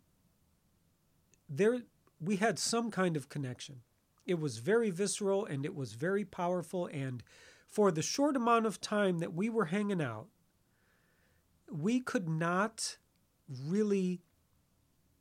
there 1.48 1.82
we 2.20 2.36
had 2.36 2.58
some 2.58 2.90
kind 2.90 3.16
of 3.16 3.28
connection. 3.28 3.80
It 4.26 4.38
was 4.40 4.58
very 4.58 4.90
visceral 4.90 5.44
and 5.46 5.64
it 5.64 5.74
was 5.74 5.94
very 5.94 6.24
powerful 6.24 6.86
and 6.86 7.22
for 7.68 7.90
the 7.90 8.02
short 8.02 8.36
amount 8.36 8.66
of 8.66 8.80
time 8.80 9.18
that 9.18 9.34
we 9.34 9.48
were 9.48 9.64
hanging 9.64 10.00
out, 10.00 10.28
we 11.70 11.98
could 11.98 12.28
not 12.28 12.98
really 13.66 14.20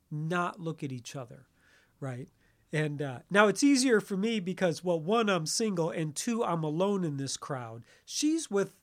not 0.08 0.60
look 0.60 0.84
at 0.84 0.92
each 0.92 1.16
other, 1.16 1.46
right? 1.98 2.28
And 2.72 3.02
uh, 3.02 3.18
now 3.28 3.48
it's 3.48 3.64
easier 3.64 4.00
for 4.00 4.16
me 4.16 4.38
because, 4.40 4.84
well, 4.84 5.00
one, 5.00 5.28
I'm 5.28 5.46
single, 5.46 5.90
and 5.90 6.14
two, 6.14 6.44
I'm 6.44 6.62
alone 6.62 7.04
in 7.04 7.16
this 7.16 7.36
crowd. 7.36 7.84
She's 8.04 8.50
with 8.50 8.76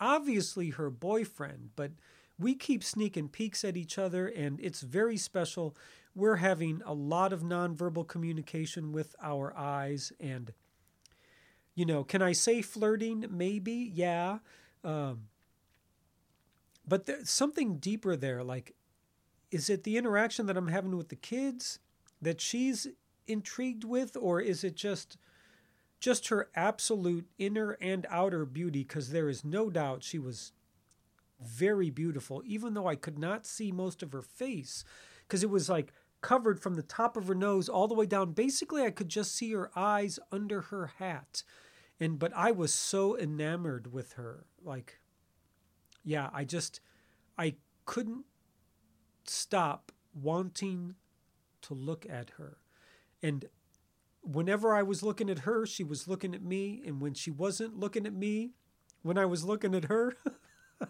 obviously 0.00 0.70
her 0.70 0.90
boyfriend, 0.90 1.70
but 1.76 1.92
we 2.38 2.54
keep 2.54 2.82
sneaking 2.82 3.28
peeks 3.28 3.64
at 3.64 3.76
each 3.76 3.98
other, 3.98 4.26
and 4.26 4.58
it's 4.60 4.80
very 4.80 5.16
special. 5.16 5.76
We're 6.14 6.36
having 6.36 6.82
a 6.84 6.92
lot 6.92 7.32
of 7.32 7.42
nonverbal 7.42 8.06
communication 8.08 8.92
with 8.92 9.14
our 9.22 9.56
eyes, 9.56 10.12
and 10.20 10.52
you 11.74 11.86
know, 11.86 12.04
can 12.04 12.20
I 12.20 12.32
say 12.32 12.60
flirting? 12.60 13.26
Maybe, 13.30 13.90
yeah. 13.94 14.38
Um, 14.84 15.28
but 16.86 17.06
there's 17.06 17.30
something 17.30 17.76
deeper 17.78 18.16
there. 18.16 18.42
Like, 18.42 18.74
is 19.50 19.70
it 19.70 19.84
the 19.84 19.96
interaction 19.96 20.46
that 20.46 20.56
I'm 20.56 20.68
having 20.68 20.96
with 20.96 21.08
the 21.08 21.16
kids 21.16 21.78
that 22.20 22.40
she's 22.40 22.86
intrigued 23.26 23.84
with, 23.84 24.16
or 24.16 24.40
is 24.40 24.64
it 24.64 24.74
just 24.76 25.16
just 26.02 26.28
her 26.28 26.50
absolute 26.54 27.26
inner 27.38 27.78
and 27.80 28.06
outer 28.10 28.44
beauty? 28.44 28.82
Because 28.82 29.10
there 29.10 29.28
is 29.28 29.44
no 29.44 29.70
doubt 29.70 30.02
she 30.02 30.18
was 30.18 30.52
very 31.40 31.90
beautiful, 31.90 32.42
even 32.44 32.74
though 32.74 32.86
I 32.86 32.96
could 32.96 33.18
not 33.18 33.46
see 33.46 33.72
most 33.72 34.02
of 34.02 34.12
her 34.12 34.22
face, 34.22 34.84
because 35.22 35.42
it 35.42 35.50
was 35.50 35.68
like 35.68 35.92
covered 36.20 36.60
from 36.60 36.74
the 36.74 36.82
top 36.82 37.16
of 37.16 37.28
her 37.28 37.34
nose 37.34 37.68
all 37.68 37.88
the 37.88 37.94
way 37.94 38.06
down. 38.06 38.32
Basically, 38.32 38.82
I 38.82 38.90
could 38.90 39.08
just 39.08 39.34
see 39.34 39.52
her 39.52 39.70
eyes 39.76 40.18
under 40.30 40.62
her 40.62 40.92
hat. 40.98 41.42
And 42.00 42.18
but 42.18 42.32
I 42.34 42.50
was 42.50 42.74
so 42.74 43.16
enamored 43.16 43.92
with 43.92 44.14
her. 44.14 44.46
Like 44.62 45.00
yeah, 46.04 46.30
I 46.32 46.44
just 46.44 46.80
I 47.38 47.54
couldn't 47.84 48.24
stop 49.24 49.92
wanting 50.14 50.96
to 51.62 51.74
look 51.74 52.06
at 52.08 52.30
her. 52.30 52.58
And 53.22 53.44
whenever 54.22 54.74
I 54.74 54.82
was 54.82 55.02
looking 55.02 55.28
at 55.28 55.40
her, 55.40 55.66
she 55.66 55.84
was 55.84 56.08
looking 56.08 56.34
at 56.34 56.42
me. 56.42 56.82
And 56.86 57.00
when 57.00 57.14
she 57.14 57.30
wasn't 57.30 57.78
looking 57.78 58.06
at 58.06 58.14
me, 58.14 58.52
when 59.02 59.18
I 59.18 59.24
was 59.24 59.44
looking 59.44 59.74
at 59.74 59.84
her, 59.84 60.16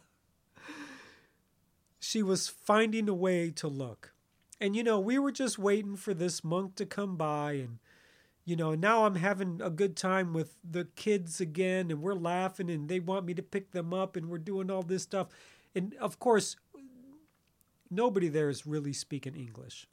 she 1.99 2.23
was 2.23 2.49
finding 2.49 3.09
a 3.09 3.15
way 3.15 3.51
to 3.53 3.69
look. 3.69 4.13
And 4.61 4.77
you 4.77 4.85
know, 4.85 5.01
we 5.01 5.19
were 5.19 5.33
just 5.33 5.59
waiting 5.59 5.97
for 5.97 6.15
this 6.15 6.45
monk 6.45 6.77
to 6.77 6.87
come 6.87 7.17
by 7.17 7.53
and 7.53 7.79
you 8.45 8.57
know, 8.57 8.75
now 8.75 9.07
I'm 9.07 9.15
having 9.15 9.61
a 9.63 9.71
good 9.71 9.97
time 9.97 10.33
with 10.33 10.57
the 10.69 10.87
kids 10.97 11.41
again 11.41 11.91
and 11.93 12.03
we're 12.03 12.15
laughing 12.15 12.71
and 12.71 12.89
they 12.89 12.99
want 12.99 13.25
me 13.25 13.35
to 13.35 13.43
pick 13.43 13.71
them 13.71 13.95
up 13.95 14.17
and 14.17 14.29
we're 14.29 14.39
doing 14.39 14.69
all 14.69 14.83
this 14.83 15.05
stuff. 15.05 15.29
And 15.77 15.95
of 16.01 16.19
course, 16.19 16.57
nobody 17.89 18.29
there 18.29 18.49
is 18.49 18.67
really 18.67 18.93
speaking 18.93 19.37
English. 19.37 19.87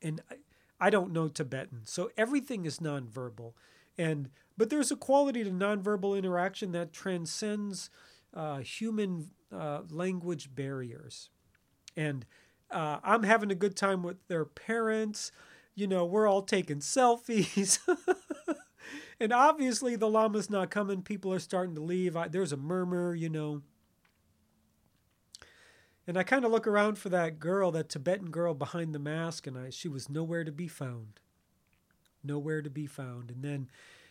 And 0.00 0.22
I, 0.30 0.36
I 0.80 0.90
don't 0.90 1.12
know 1.12 1.28
Tibetan. 1.28 1.82
So 1.84 2.10
everything 2.16 2.64
is 2.64 2.78
nonverbal. 2.78 3.52
And 3.98 4.30
but 4.56 4.70
there's 4.70 4.90
a 4.90 4.96
quality 4.96 5.44
to 5.44 5.50
nonverbal 5.50 6.16
interaction 6.16 6.72
that 6.72 6.92
transcends 6.92 7.90
uh, 8.34 8.58
human 8.58 9.30
uh, 9.52 9.82
language 9.90 10.54
barriers. 10.54 11.30
And 11.96 12.24
uh, 12.70 13.00
I'm 13.02 13.24
having 13.24 13.50
a 13.50 13.54
good 13.54 13.76
time 13.76 14.02
with 14.02 14.26
their 14.28 14.44
parents 14.44 15.32
you 15.74 15.86
know, 15.86 16.04
we're 16.04 16.28
all 16.28 16.42
taking 16.42 16.78
selfies. 16.80 17.78
and 19.20 19.32
obviously, 19.32 19.96
the 19.96 20.08
Lama's 20.08 20.50
not 20.50 20.70
coming. 20.70 21.02
People 21.02 21.32
are 21.32 21.38
starting 21.38 21.74
to 21.74 21.80
leave. 21.80 22.16
I, 22.16 22.28
there's 22.28 22.52
a 22.52 22.56
murmur, 22.56 23.14
you 23.14 23.30
know. 23.30 23.62
And 26.10 26.18
I 26.18 26.24
kind 26.24 26.44
of 26.44 26.50
look 26.50 26.66
around 26.66 26.98
for 26.98 27.08
that 27.10 27.38
girl, 27.38 27.70
that 27.70 27.88
Tibetan 27.88 28.32
girl 28.32 28.52
behind 28.52 28.92
the 28.92 28.98
mask, 28.98 29.46
and 29.46 29.56
I, 29.56 29.70
she 29.70 29.86
was 29.86 30.10
nowhere 30.10 30.42
to 30.42 30.50
be 30.50 30.66
found. 30.66 31.20
Nowhere 32.24 32.62
to 32.62 32.68
be 32.68 32.88
found. 32.88 33.30
And 33.30 33.44
then, 33.44 33.68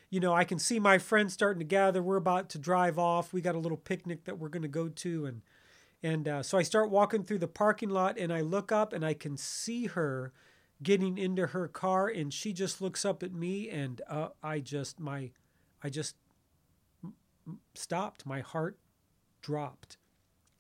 you 0.09 0.21
know, 0.21 0.33
I 0.33 0.45
can 0.45 0.59
see 0.59 0.79
my 0.79 0.97
friends 0.97 1.33
starting 1.33 1.59
to 1.59 1.65
gather. 1.65 2.01
We're 2.01 2.15
about 2.15 2.47
to 2.51 2.57
drive 2.57 2.97
off. 2.97 3.33
We 3.33 3.41
got 3.41 3.55
a 3.55 3.59
little 3.59 3.77
picnic 3.77 4.23
that 4.23 4.39
we're 4.39 4.47
going 4.47 4.61
to 4.61 4.69
go 4.69 4.87
to, 4.87 5.25
and 5.25 5.41
and 6.01 6.25
uh, 6.25 6.41
so 6.41 6.57
I 6.57 6.63
start 6.63 6.89
walking 6.89 7.25
through 7.25 7.39
the 7.39 7.49
parking 7.49 7.89
lot, 7.89 8.17
and 8.17 8.31
I 8.31 8.39
look 8.39 8.71
up, 8.71 8.93
and 8.93 9.03
I 9.03 9.13
can 9.13 9.35
see 9.35 9.87
her 9.87 10.31
getting 10.81 11.17
into 11.17 11.47
her 11.47 11.67
car 11.67 12.07
and 12.07 12.33
she 12.33 12.53
just 12.53 12.81
looks 12.81 13.03
up 13.03 13.23
at 13.23 13.33
me 13.33 13.69
and 13.69 14.01
uh, 14.09 14.29
I 14.41 14.61
just 14.61 14.97
my 14.97 15.31
I 15.83 15.89
just 15.89 16.15
stopped 17.75 18.25
my 18.25 18.39
heart 18.39 18.77
dropped 19.41 19.97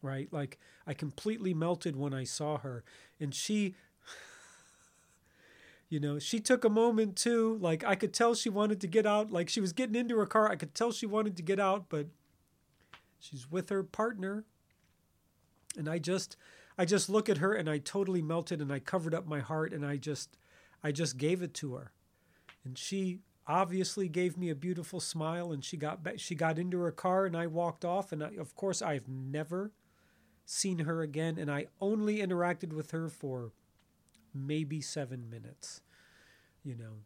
right? 0.01 0.31
Like 0.31 0.57
I 0.87 0.93
completely 0.93 1.53
melted 1.53 1.95
when 1.95 2.13
I 2.13 2.23
saw 2.23 2.57
her. 2.57 2.83
And 3.19 3.33
she 3.33 3.75
you 5.89 5.99
know 5.99 6.19
she 6.19 6.39
took 6.39 6.63
a 6.63 6.69
moment 6.69 7.15
too. 7.15 7.57
Like 7.61 7.83
I 7.83 7.95
could 7.95 8.13
tell 8.13 8.33
she 8.35 8.49
wanted 8.49 8.81
to 8.81 8.87
get 8.87 9.05
out. 9.05 9.31
Like 9.31 9.49
she 9.49 9.61
was 9.61 9.73
getting 9.73 9.95
into 9.95 10.17
her 10.17 10.25
car. 10.25 10.49
I 10.49 10.55
could 10.55 10.73
tell 10.73 10.91
she 10.91 11.05
wanted 11.05 11.35
to 11.37 11.43
get 11.43 11.59
out 11.59 11.85
but 11.89 12.07
she's 13.19 13.49
with 13.49 13.69
her 13.69 13.83
partner. 13.83 14.45
And 15.77 15.87
I 15.87 15.99
just 15.99 16.35
I 16.77 16.85
just 16.85 17.09
look 17.09 17.27
at 17.27 17.39
her 17.39 17.53
and 17.53 17.69
I 17.69 17.77
totally 17.77 18.21
melted 18.21 18.61
and 18.61 18.71
I 18.71 18.79
covered 18.79 19.13
up 19.13 19.27
my 19.27 19.39
heart 19.39 19.73
and 19.73 19.85
I 19.85 19.97
just 19.97 20.37
I 20.83 20.91
just 20.91 21.17
gave 21.17 21.41
it 21.41 21.53
to 21.55 21.75
her. 21.75 21.91
And 22.63 22.77
she 22.77 23.19
obviously 23.45 24.07
gave 24.07 24.37
me 24.37 24.49
a 24.49 24.55
beautiful 24.55 24.99
smile 24.99 25.51
and 25.51 25.65
she 25.65 25.75
got 25.75 26.03
back, 26.03 26.19
she 26.19 26.35
got 26.35 26.59
into 26.59 26.79
her 26.79 26.91
car 26.91 27.25
and 27.25 27.35
I 27.35 27.47
walked 27.47 27.83
off. 27.83 28.11
And 28.11 28.23
I, 28.23 28.29
of 28.39 28.55
course 28.55 28.81
I've 28.81 29.07
never 29.09 29.71
seen 30.49 30.79
her 30.79 31.01
again 31.01 31.37
and 31.37 31.51
I 31.51 31.67
only 31.79 32.17
interacted 32.17 32.73
with 32.73 32.91
her 32.91 33.07
for 33.07 33.51
maybe 34.33 34.81
7 34.81 35.29
minutes. 35.29 35.81
You 36.63 36.75
know, 36.75 37.03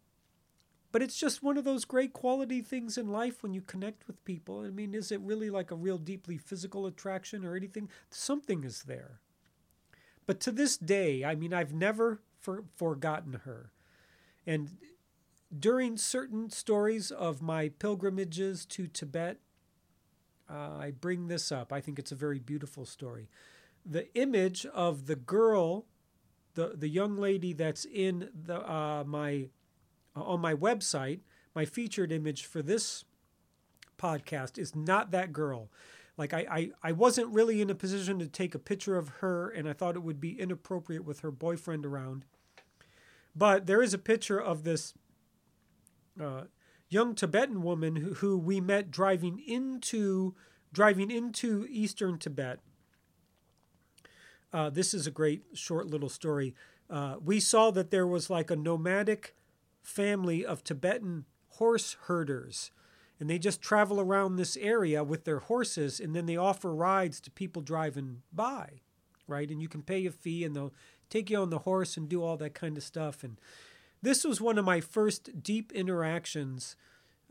but 0.92 1.02
it's 1.02 1.20
just 1.20 1.44
one 1.44 1.58
of 1.58 1.64
those 1.64 1.86
great 1.86 2.14
quality 2.14 2.62
things 2.62 2.98
in 2.98 3.08
life 3.08 3.44
when 3.44 3.54
you 3.54 3.62
connect 3.62 4.08
with 4.08 4.24
people. 4.26 4.62
I 4.62 4.70
mean, 4.70 4.94
is 4.94 5.12
it 5.12 5.22
really 5.22 5.50
like 5.50 5.72
a 5.72 5.76
real 5.76 5.98
deeply 5.98 6.38
physical 6.38 6.86
attraction 6.86 7.46
or 7.46 7.56
anything? 7.56 7.90
Something 8.10 8.64
is 8.64 8.84
there. 8.84 9.20
But 10.26 10.40
to 10.42 10.52
this 10.52 10.78
day, 10.78 11.24
I 11.24 11.36
mean, 11.36 11.54
I've 11.54 11.74
never 11.74 12.22
for, 12.40 12.64
forgotten 12.76 13.42
her. 13.46 13.72
And 14.46 14.78
during 15.58 15.98
certain 15.98 16.50
stories 16.50 17.12
of 17.12 17.42
my 17.42 17.70
pilgrimages 17.70 18.66
to 18.68 18.88
Tibet, 18.88 19.38
uh, 20.50 20.78
I 20.80 20.92
bring 20.92 21.28
this 21.28 21.52
up. 21.52 21.72
I 21.72 21.82
think 21.82 22.00
it's 22.00 22.12
a 22.12 22.16
very 22.16 22.40
beautiful 22.40 22.86
story. 22.86 23.30
The 23.86 24.14
image 24.16 24.66
of 24.68 25.08
the 25.08 25.16
girl, 25.16 25.86
the, 26.56 26.74
the 26.76 26.88
young 26.88 27.18
lady 27.18 27.54
that's 27.54 27.86
in 27.86 28.30
the 28.34 28.60
uh, 28.60 29.04
my 29.06 29.50
uh, 30.16 30.22
on 30.22 30.40
my 30.40 30.54
website, 30.54 31.22
my 31.56 31.66
featured 31.66 32.12
image 32.12 32.46
for 32.46 32.62
this 32.62 33.04
podcast 33.98 34.58
is 34.58 34.76
not 34.76 35.12
that 35.12 35.34
girl. 35.34 35.70
Like 36.18 36.34
I, 36.34 36.46
I, 36.50 36.72
I 36.84 36.92
wasn't 36.92 37.34
really 37.34 37.62
in 37.62 37.70
a 37.70 37.76
position 37.76 38.20
to 38.20 38.28
take 38.28 38.54
a 38.54 38.60
picture 38.60 38.98
of 38.98 39.10
her, 39.20 39.50
and 39.50 39.68
I 39.68 39.74
thought 39.74 39.96
it 39.96 40.04
would 40.04 40.20
be 40.20 40.40
inappropriate 40.40 41.04
with 41.04 41.22
her 41.22 41.32
boyfriend 41.32 41.86
around. 41.86 42.26
But 43.36 43.66
there 43.66 43.82
is 43.82 43.94
a 43.94 43.98
picture 43.98 44.40
of 44.40 44.64
this 44.64 44.94
uh, 46.22 46.44
young 46.94 47.16
Tibetan 47.16 47.64
woman 47.64 47.96
who, 47.96 48.14
who 48.16 48.38
we 48.38 48.62
met 48.62 48.92
driving 48.92 49.40
into 49.40 50.36
driving 50.72 51.12
into 51.12 51.68
eastern 51.70 52.18
Tibet. 52.18 52.60
Uh, 54.52 54.70
this 54.70 54.94
is 54.94 55.06
a 55.06 55.12
great 55.12 55.44
short 55.54 55.88
little 55.88 56.10
story. 56.10 56.56
Uh, 56.90 57.16
we 57.24 57.40
saw 57.40 57.72
that 57.72 57.92
there 57.92 58.08
was 58.08 58.30
like 58.30 58.50
a 58.50 58.56
nomadic 58.56 59.36
family 59.82 60.46
of 60.46 60.64
Tibetan 60.64 61.26
horse 61.50 61.98
herders 62.06 62.72
and 63.20 63.30
they 63.30 63.38
just 63.38 63.62
travel 63.62 64.00
around 64.00 64.36
this 64.36 64.58
area 64.58 65.04
with 65.04 65.24
their 65.24 65.40
horses 65.40 66.00
and 66.00 66.16
then 66.16 66.26
they 66.26 66.36
offer 66.36 66.74
rides 66.74 67.20
to 67.22 67.32
people 67.32 67.62
driving 67.62 68.22
by 68.32 68.82
right 69.28 69.52
and 69.52 69.62
you 69.62 69.68
can 69.68 69.84
pay 69.84 70.06
a 70.06 70.12
fee 70.12 70.44
and 70.44 70.56
they'll 70.56 70.74
take 71.10 71.30
you 71.30 71.38
on 71.38 71.50
the 71.50 71.60
horse 71.60 71.96
and 71.96 72.10
do 72.10 72.24
all 72.24 72.38
that 72.38 72.56
kind 72.56 72.76
of 72.76 72.84
stuff 72.84 73.24
and 73.24 73.40
this 74.04 74.24
was 74.24 74.40
one 74.40 74.60
of 74.60 74.66
my 74.66 74.80
first 74.80 75.42
deep 75.42 75.72
interactions 75.72 76.76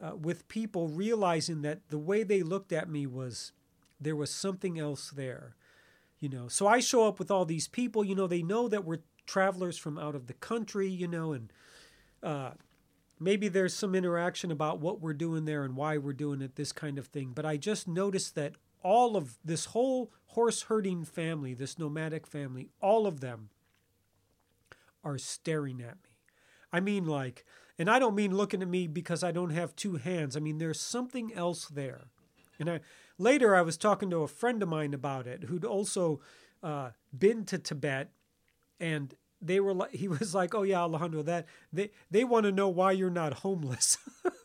uh, 0.02 0.16
with 0.16 0.48
people 0.48 0.88
realizing 0.88 1.62
that 1.62 1.88
the 1.88 1.98
way 1.98 2.24
they 2.24 2.42
looked 2.42 2.72
at 2.72 2.88
me 2.88 3.06
was 3.06 3.52
there 4.00 4.16
was 4.16 4.30
something 4.30 4.78
else 4.78 5.10
there 5.10 5.54
you 6.18 6.28
know 6.28 6.48
so 6.48 6.66
i 6.66 6.80
show 6.80 7.06
up 7.06 7.20
with 7.20 7.30
all 7.30 7.44
these 7.44 7.68
people 7.68 8.02
you 8.02 8.14
know 8.14 8.26
they 8.26 8.42
know 8.42 8.66
that 8.66 8.84
we're 8.84 8.98
travelers 9.26 9.78
from 9.78 9.98
out 9.98 10.16
of 10.16 10.26
the 10.26 10.34
country 10.34 10.88
you 10.88 11.06
know 11.06 11.32
and 11.32 11.52
uh, 12.22 12.50
maybe 13.22 13.48
there's 13.48 13.74
some 13.74 13.94
interaction 13.94 14.50
about 14.50 14.80
what 14.80 15.00
we're 15.00 15.12
doing 15.12 15.44
there 15.44 15.64
and 15.64 15.76
why 15.76 15.96
we're 15.96 16.12
doing 16.12 16.42
it, 16.42 16.56
this 16.56 16.72
kind 16.72 16.98
of 16.98 17.06
thing. 17.06 17.32
But 17.34 17.46
I 17.46 17.56
just 17.56 17.86
noticed 17.86 18.34
that 18.34 18.54
all 18.82 19.16
of 19.16 19.38
this 19.44 19.66
whole 19.66 20.10
horse 20.26 20.62
herding 20.62 21.04
family, 21.04 21.54
this 21.54 21.78
nomadic 21.78 22.26
family, 22.26 22.70
all 22.80 23.06
of 23.06 23.20
them 23.20 23.50
are 25.04 25.18
staring 25.18 25.80
at 25.80 25.96
me. 26.02 26.11
I 26.72 26.80
mean, 26.80 27.04
like, 27.04 27.44
and 27.78 27.90
I 27.90 27.98
don't 27.98 28.14
mean 28.14 28.36
looking 28.36 28.62
at 28.62 28.68
me 28.68 28.86
because 28.86 29.22
I 29.22 29.32
don't 29.32 29.50
have 29.50 29.76
two 29.76 29.96
hands. 29.96 30.36
I 30.36 30.40
mean, 30.40 30.58
there's 30.58 30.80
something 30.80 31.32
else 31.34 31.66
there. 31.66 32.06
And 32.58 32.70
I, 32.70 32.80
later, 33.18 33.54
I 33.54 33.62
was 33.62 33.76
talking 33.76 34.10
to 34.10 34.18
a 34.18 34.28
friend 34.28 34.62
of 34.62 34.68
mine 34.68 34.94
about 34.94 35.26
it 35.26 35.44
who'd 35.44 35.64
also 35.64 36.20
uh, 36.62 36.90
been 37.16 37.44
to 37.46 37.58
Tibet 37.58 38.10
and 38.80 39.14
they 39.42 39.60
were 39.60 39.74
like 39.74 39.90
he 39.94 40.08
was 40.08 40.34
like 40.34 40.54
oh 40.54 40.62
yeah 40.62 40.80
alejandro 40.80 41.22
that 41.22 41.46
they 41.72 41.90
they 42.10 42.24
want 42.24 42.44
to 42.44 42.52
know 42.52 42.68
why 42.68 42.92
you're 42.92 43.10
not 43.10 43.34
homeless 43.34 43.98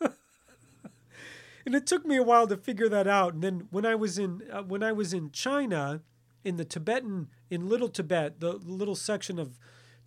and 1.66 1.74
it 1.74 1.86
took 1.86 2.04
me 2.04 2.16
a 2.16 2.22
while 2.22 2.46
to 2.46 2.56
figure 2.56 2.88
that 2.88 3.06
out 3.06 3.34
and 3.34 3.42
then 3.42 3.68
when 3.70 3.86
i 3.86 3.94
was 3.94 4.18
in 4.18 4.42
uh, 4.52 4.62
when 4.62 4.82
i 4.82 4.92
was 4.92 5.12
in 5.12 5.30
china 5.30 6.02
in 6.44 6.56
the 6.56 6.64
tibetan 6.64 7.28
in 7.50 7.68
little 7.68 7.88
tibet 7.88 8.40
the 8.40 8.52
little 8.52 8.96
section 8.96 9.38
of 9.38 9.58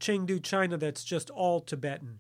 chengdu 0.02 0.42
china 0.42 0.78
that's 0.78 1.04
just 1.04 1.30
all 1.30 1.62
tibetan 1.62 2.20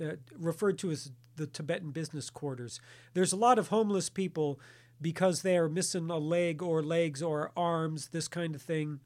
uh, 0.00 0.12
referred 0.36 0.78
to 0.78 0.90
as 0.90 1.12
the 1.36 1.46
tibetan 1.46 1.90
business 1.90 2.30
quarters 2.30 2.80
there's 3.14 3.32
a 3.32 3.36
lot 3.36 3.58
of 3.58 3.68
homeless 3.68 4.08
people 4.08 4.58
because 5.00 5.42
they 5.42 5.56
are 5.56 5.68
missing 5.68 6.10
a 6.10 6.16
leg 6.16 6.62
or 6.62 6.82
legs 6.82 7.22
or 7.22 7.52
arms 7.56 8.08
this 8.08 8.28
kind 8.28 8.54
of 8.54 8.62
thing 8.62 9.00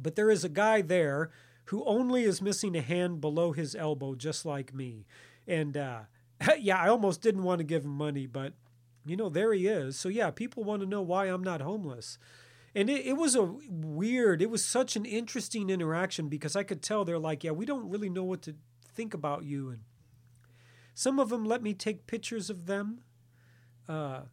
but 0.00 0.16
there 0.16 0.30
is 0.30 0.44
a 0.44 0.48
guy 0.48 0.82
there 0.82 1.30
who 1.66 1.84
only 1.84 2.24
is 2.24 2.42
missing 2.42 2.76
a 2.76 2.80
hand 2.80 3.20
below 3.20 3.52
his 3.52 3.74
elbow, 3.74 4.14
just 4.14 4.44
like 4.44 4.74
me. 4.74 5.06
And 5.46 5.76
uh, 5.76 6.00
yeah, 6.58 6.78
I 6.78 6.88
almost 6.88 7.22
didn't 7.22 7.42
want 7.42 7.58
to 7.58 7.64
give 7.64 7.84
him 7.84 7.96
money, 7.96 8.26
but 8.26 8.54
you 9.04 9.16
know, 9.16 9.28
there 9.28 9.52
he 9.52 9.66
is. 9.66 9.98
So 9.98 10.08
yeah, 10.08 10.30
people 10.30 10.64
want 10.64 10.82
to 10.82 10.88
know 10.88 11.02
why 11.02 11.26
I'm 11.26 11.44
not 11.44 11.60
homeless. 11.60 12.18
And 12.76 12.90
it, 12.90 13.06
it 13.06 13.16
was 13.16 13.34
a 13.34 13.54
weird, 13.70 14.42
it 14.42 14.50
was 14.50 14.62
such 14.62 14.96
an 14.96 15.06
interesting 15.06 15.70
interaction 15.70 16.28
because 16.28 16.54
I 16.54 16.62
could 16.62 16.82
tell 16.82 17.06
they're 17.06 17.18
like, 17.18 17.42
yeah, 17.42 17.52
we 17.52 17.64
don't 17.64 17.88
really 17.88 18.10
know 18.10 18.22
what 18.22 18.42
to 18.42 18.54
think 18.94 19.14
about 19.14 19.44
you. 19.44 19.70
And 19.70 19.80
some 20.92 21.18
of 21.18 21.30
them 21.30 21.46
let 21.46 21.62
me 21.62 21.72
take 21.72 22.06
pictures 22.06 22.50
of 22.50 22.66
them. 22.66 23.00
Uh, 23.88 24.24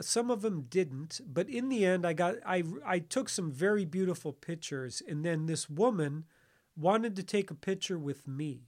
some 0.00 0.30
of 0.30 0.42
them 0.42 0.66
didn't 0.68 1.18
but 1.26 1.48
in 1.48 1.70
the 1.70 1.86
end 1.86 2.04
i 2.06 2.12
got 2.12 2.34
i 2.44 2.62
i 2.84 2.98
took 2.98 3.26
some 3.26 3.50
very 3.50 3.86
beautiful 3.86 4.34
pictures 4.34 5.02
and 5.08 5.24
then 5.24 5.46
this 5.46 5.70
woman 5.70 6.24
wanted 6.76 7.16
to 7.16 7.22
take 7.22 7.50
a 7.50 7.54
picture 7.54 7.98
with 7.98 8.28
me 8.28 8.64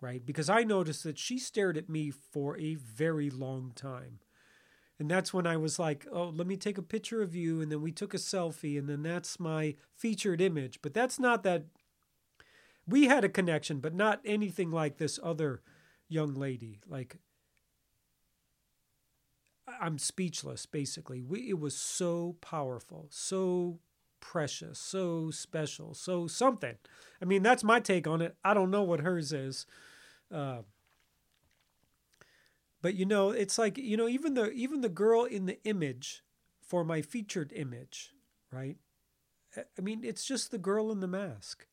right 0.00 0.26
because 0.26 0.50
i 0.50 0.64
noticed 0.64 1.04
that 1.04 1.20
she 1.20 1.38
stared 1.38 1.76
at 1.76 1.88
me 1.88 2.10
for 2.10 2.58
a 2.58 2.74
very 2.74 3.30
long 3.30 3.70
time 3.76 4.18
and 4.98 5.10
that's 5.10 5.32
when 5.32 5.46
i 5.46 5.56
was 5.56 5.78
like 5.78 6.06
oh 6.12 6.28
let 6.28 6.46
me 6.46 6.56
take 6.56 6.78
a 6.78 6.82
picture 6.82 7.22
of 7.22 7.34
you 7.34 7.60
and 7.60 7.70
then 7.70 7.80
we 7.82 7.92
took 7.92 8.14
a 8.14 8.18
selfie 8.18 8.78
and 8.78 8.88
then 8.88 9.02
that's 9.02 9.38
my 9.38 9.74
featured 9.94 10.40
image 10.40 10.80
but 10.82 10.94
that's 10.94 11.18
not 11.18 11.42
that 11.42 11.64
we 12.86 13.06
had 13.06 13.24
a 13.24 13.28
connection, 13.28 13.80
but 13.80 13.94
not 13.94 14.20
anything 14.24 14.70
like 14.70 14.98
this 14.98 15.18
other 15.22 15.62
young 16.08 16.34
lady. 16.34 16.80
Like, 16.88 17.16
I'm 19.80 19.98
speechless, 19.98 20.66
basically. 20.66 21.20
We, 21.22 21.48
it 21.50 21.58
was 21.58 21.76
so 21.76 22.36
powerful, 22.40 23.08
so 23.10 23.80
precious, 24.20 24.78
so 24.78 25.30
special, 25.30 25.94
so 25.94 26.26
something. 26.28 26.76
I 27.20 27.24
mean, 27.24 27.42
that's 27.42 27.64
my 27.64 27.80
take 27.80 28.06
on 28.06 28.22
it. 28.22 28.36
I 28.44 28.54
don't 28.54 28.70
know 28.70 28.84
what 28.84 29.00
hers 29.00 29.32
is. 29.32 29.66
Uh, 30.32 30.62
but 32.86 32.94
you 32.94 33.04
know, 33.04 33.30
it's 33.30 33.58
like 33.58 33.78
you 33.78 33.96
know, 33.96 34.06
even 34.06 34.34
the 34.34 34.52
even 34.52 34.80
the 34.80 34.88
girl 34.88 35.24
in 35.24 35.46
the 35.46 35.58
image 35.64 36.22
for 36.62 36.84
my 36.84 37.02
featured 37.02 37.52
image, 37.52 38.12
right? 38.52 38.76
I 39.56 39.80
mean, 39.80 40.04
it's 40.04 40.24
just 40.24 40.52
the 40.52 40.58
girl 40.58 40.92
in 40.92 41.00
the 41.00 41.08
mask. 41.08 41.66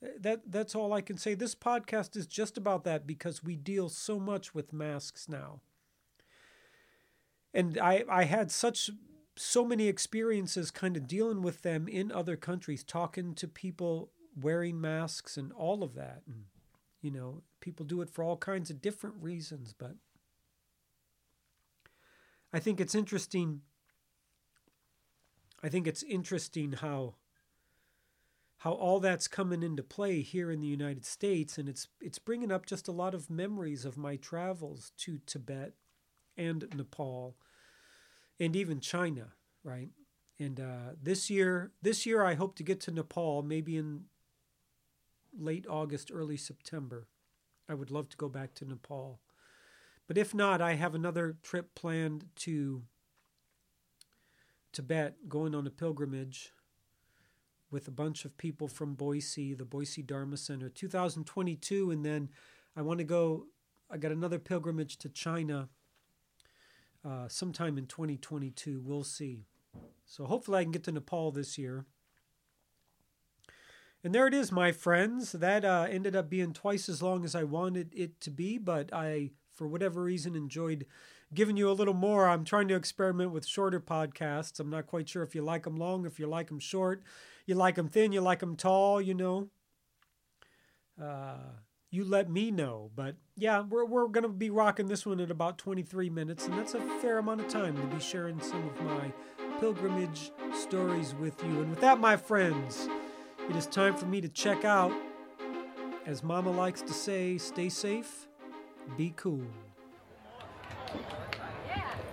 Uh, 0.00 0.10
that 0.20 0.42
that's 0.46 0.76
all 0.76 0.92
I 0.92 1.00
can 1.00 1.16
say. 1.18 1.34
This 1.34 1.56
podcast 1.56 2.16
is 2.16 2.28
just 2.28 2.56
about 2.56 2.84
that 2.84 3.04
because 3.04 3.42
we 3.42 3.56
deal 3.56 3.88
so 3.88 4.20
much 4.20 4.54
with 4.54 4.72
masks 4.72 5.28
now. 5.28 5.60
And 7.52 7.76
I 7.76 8.04
I 8.08 8.22
had 8.22 8.52
such 8.52 8.90
so 9.34 9.64
many 9.64 9.88
experiences 9.88 10.70
kind 10.70 10.96
of 10.96 11.08
dealing 11.08 11.42
with 11.42 11.62
them 11.62 11.88
in 11.88 12.12
other 12.12 12.36
countries, 12.36 12.84
talking 12.84 13.34
to 13.34 13.48
people 13.48 14.12
wearing 14.40 14.80
masks 14.80 15.36
and 15.36 15.50
all 15.50 15.82
of 15.82 15.94
that. 15.96 16.22
And 16.28 16.44
you 17.02 17.10
know, 17.10 17.42
people 17.58 17.84
do 17.84 18.02
it 18.02 18.08
for 18.08 18.22
all 18.22 18.36
kinds 18.36 18.70
of 18.70 18.80
different 18.80 19.16
reasons, 19.20 19.74
but 19.76 19.96
I 22.52 22.58
think 22.58 22.80
it's 22.80 22.94
interesting 22.94 23.62
I 25.62 25.68
think 25.68 25.86
it's 25.86 26.02
interesting 26.02 26.72
how 26.72 27.14
how 28.58 28.72
all 28.72 29.00
that's 29.00 29.26
coming 29.26 29.62
into 29.62 29.82
play 29.82 30.20
here 30.20 30.50
in 30.50 30.60
the 30.60 30.66
United 30.66 31.04
States, 31.04 31.58
and 31.58 31.68
it's 31.68 31.88
it's 32.00 32.18
bringing 32.18 32.52
up 32.52 32.66
just 32.66 32.88
a 32.88 32.92
lot 32.92 33.14
of 33.14 33.30
memories 33.30 33.84
of 33.84 33.96
my 33.96 34.16
travels 34.16 34.92
to 34.98 35.18
Tibet 35.26 35.74
and 36.36 36.66
Nepal, 36.74 37.36
and 38.38 38.54
even 38.56 38.80
China, 38.80 39.32
right? 39.64 39.90
And 40.38 40.58
uh, 40.58 40.94
this 41.02 41.28
year, 41.28 41.72
this 41.82 42.06
year 42.06 42.24
I 42.24 42.34
hope 42.34 42.56
to 42.56 42.62
get 42.62 42.80
to 42.80 42.90
Nepal, 42.90 43.42
maybe 43.42 43.76
in 43.76 44.04
late 45.38 45.66
August, 45.68 46.10
early 46.12 46.36
September. 46.36 47.08
I 47.68 47.74
would 47.74 47.90
love 47.90 48.08
to 48.08 48.16
go 48.16 48.28
back 48.28 48.54
to 48.54 48.64
Nepal, 48.64 49.20
but 50.10 50.18
if 50.18 50.34
not, 50.34 50.60
I 50.60 50.74
have 50.74 50.96
another 50.96 51.36
trip 51.40 51.72
planned 51.76 52.24
to 52.38 52.82
Tibet, 54.72 55.28
going 55.28 55.54
on 55.54 55.68
a 55.68 55.70
pilgrimage 55.70 56.50
with 57.70 57.86
a 57.86 57.92
bunch 57.92 58.24
of 58.24 58.36
people 58.36 58.66
from 58.66 58.94
Boise, 58.94 59.54
the 59.54 59.64
Boise 59.64 60.02
Dharma 60.02 60.36
Center, 60.36 60.68
2022. 60.68 61.92
And 61.92 62.04
then 62.04 62.28
I 62.74 62.82
want 62.82 62.98
to 62.98 63.04
go, 63.04 63.46
I 63.88 63.98
got 63.98 64.10
another 64.10 64.40
pilgrimage 64.40 64.96
to 64.98 65.08
China 65.08 65.68
uh, 67.04 67.28
sometime 67.28 67.78
in 67.78 67.86
2022. 67.86 68.82
We'll 68.84 69.04
see. 69.04 69.44
So 70.06 70.24
hopefully 70.24 70.58
I 70.58 70.64
can 70.64 70.72
get 70.72 70.82
to 70.82 70.90
Nepal 70.90 71.30
this 71.30 71.56
year. 71.56 71.84
And 74.02 74.12
there 74.12 74.26
it 74.26 74.34
is, 74.34 74.50
my 74.50 74.72
friends. 74.72 75.30
That 75.30 75.64
uh, 75.64 75.86
ended 75.88 76.16
up 76.16 76.28
being 76.28 76.52
twice 76.52 76.88
as 76.88 77.00
long 77.00 77.24
as 77.24 77.36
I 77.36 77.44
wanted 77.44 77.94
it 77.94 78.20
to 78.22 78.32
be, 78.32 78.58
but 78.58 78.92
I, 78.92 79.30
for 79.60 79.68
whatever 79.68 80.02
reason, 80.02 80.34
enjoyed 80.34 80.86
giving 81.34 81.54
you 81.54 81.70
a 81.70 81.72
little 81.72 81.92
more. 81.92 82.26
I'm 82.26 82.46
trying 82.46 82.66
to 82.68 82.74
experiment 82.74 83.30
with 83.30 83.46
shorter 83.46 83.78
podcasts. 83.78 84.58
I'm 84.58 84.70
not 84.70 84.86
quite 84.86 85.06
sure 85.06 85.22
if 85.22 85.34
you 85.34 85.42
like 85.42 85.64
them 85.64 85.76
long, 85.76 86.06
if 86.06 86.18
you 86.18 86.26
like 86.26 86.48
them 86.48 86.60
short. 86.60 87.02
You 87.44 87.56
like 87.56 87.74
them 87.74 87.86
thin, 87.86 88.10
you 88.10 88.22
like 88.22 88.38
them 88.38 88.56
tall, 88.56 89.02
you 89.02 89.12
know. 89.12 89.50
Uh, 90.98 91.58
you 91.90 92.06
let 92.06 92.30
me 92.30 92.50
know. 92.50 92.90
But 92.96 93.16
yeah, 93.36 93.60
we're, 93.60 93.84
we're 93.84 94.08
going 94.08 94.22
to 94.22 94.30
be 94.30 94.48
rocking 94.48 94.88
this 94.88 95.04
one 95.04 95.20
at 95.20 95.30
about 95.30 95.58
23 95.58 96.08
minutes, 96.08 96.46
and 96.46 96.56
that's 96.56 96.72
a 96.72 96.80
fair 97.02 97.18
amount 97.18 97.42
of 97.42 97.48
time 97.48 97.76
to 97.76 97.94
be 97.94 98.00
sharing 98.00 98.40
some 98.40 98.66
of 98.66 98.80
my 98.80 99.12
pilgrimage 99.60 100.32
stories 100.54 101.14
with 101.14 101.44
you. 101.44 101.60
And 101.60 101.68
with 101.68 101.82
that, 101.82 102.00
my 102.00 102.16
friends, 102.16 102.88
it 103.50 103.54
is 103.54 103.66
time 103.66 103.94
for 103.94 104.06
me 104.06 104.22
to 104.22 104.28
check 104.30 104.64
out. 104.64 104.94
As 106.06 106.22
Mama 106.22 106.50
likes 106.50 106.80
to 106.80 106.94
say, 106.94 107.36
stay 107.36 107.68
safe, 107.68 108.26
be 108.96 109.12
cool. 109.16 109.42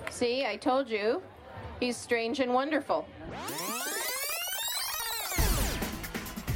See, 0.09 0.45
I 0.45 0.55
told 0.55 0.89
you. 0.89 1.21
He's 1.79 1.95
strange 1.95 2.39
and 2.39 2.53
wonderful. 2.53 3.07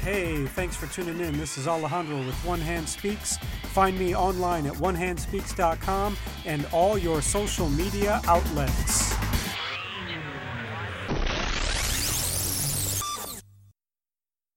Hey, 0.01 0.47
thanks 0.47 0.75
for 0.75 0.87
tuning 0.87 1.19
in. 1.19 1.37
This 1.37 1.59
is 1.59 1.67
Alejandro 1.67 2.17
with 2.17 2.35
One 2.43 2.59
Hand 2.59 2.89
Speaks. 2.89 3.37
Find 3.65 3.97
me 3.99 4.15
online 4.15 4.65
at 4.65 4.73
onehandspeaks.com 4.73 6.17
and 6.45 6.67
all 6.73 6.97
your 6.97 7.21
social 7.21 7.69
media 7.69 8.19
outlets. 8.27 9.20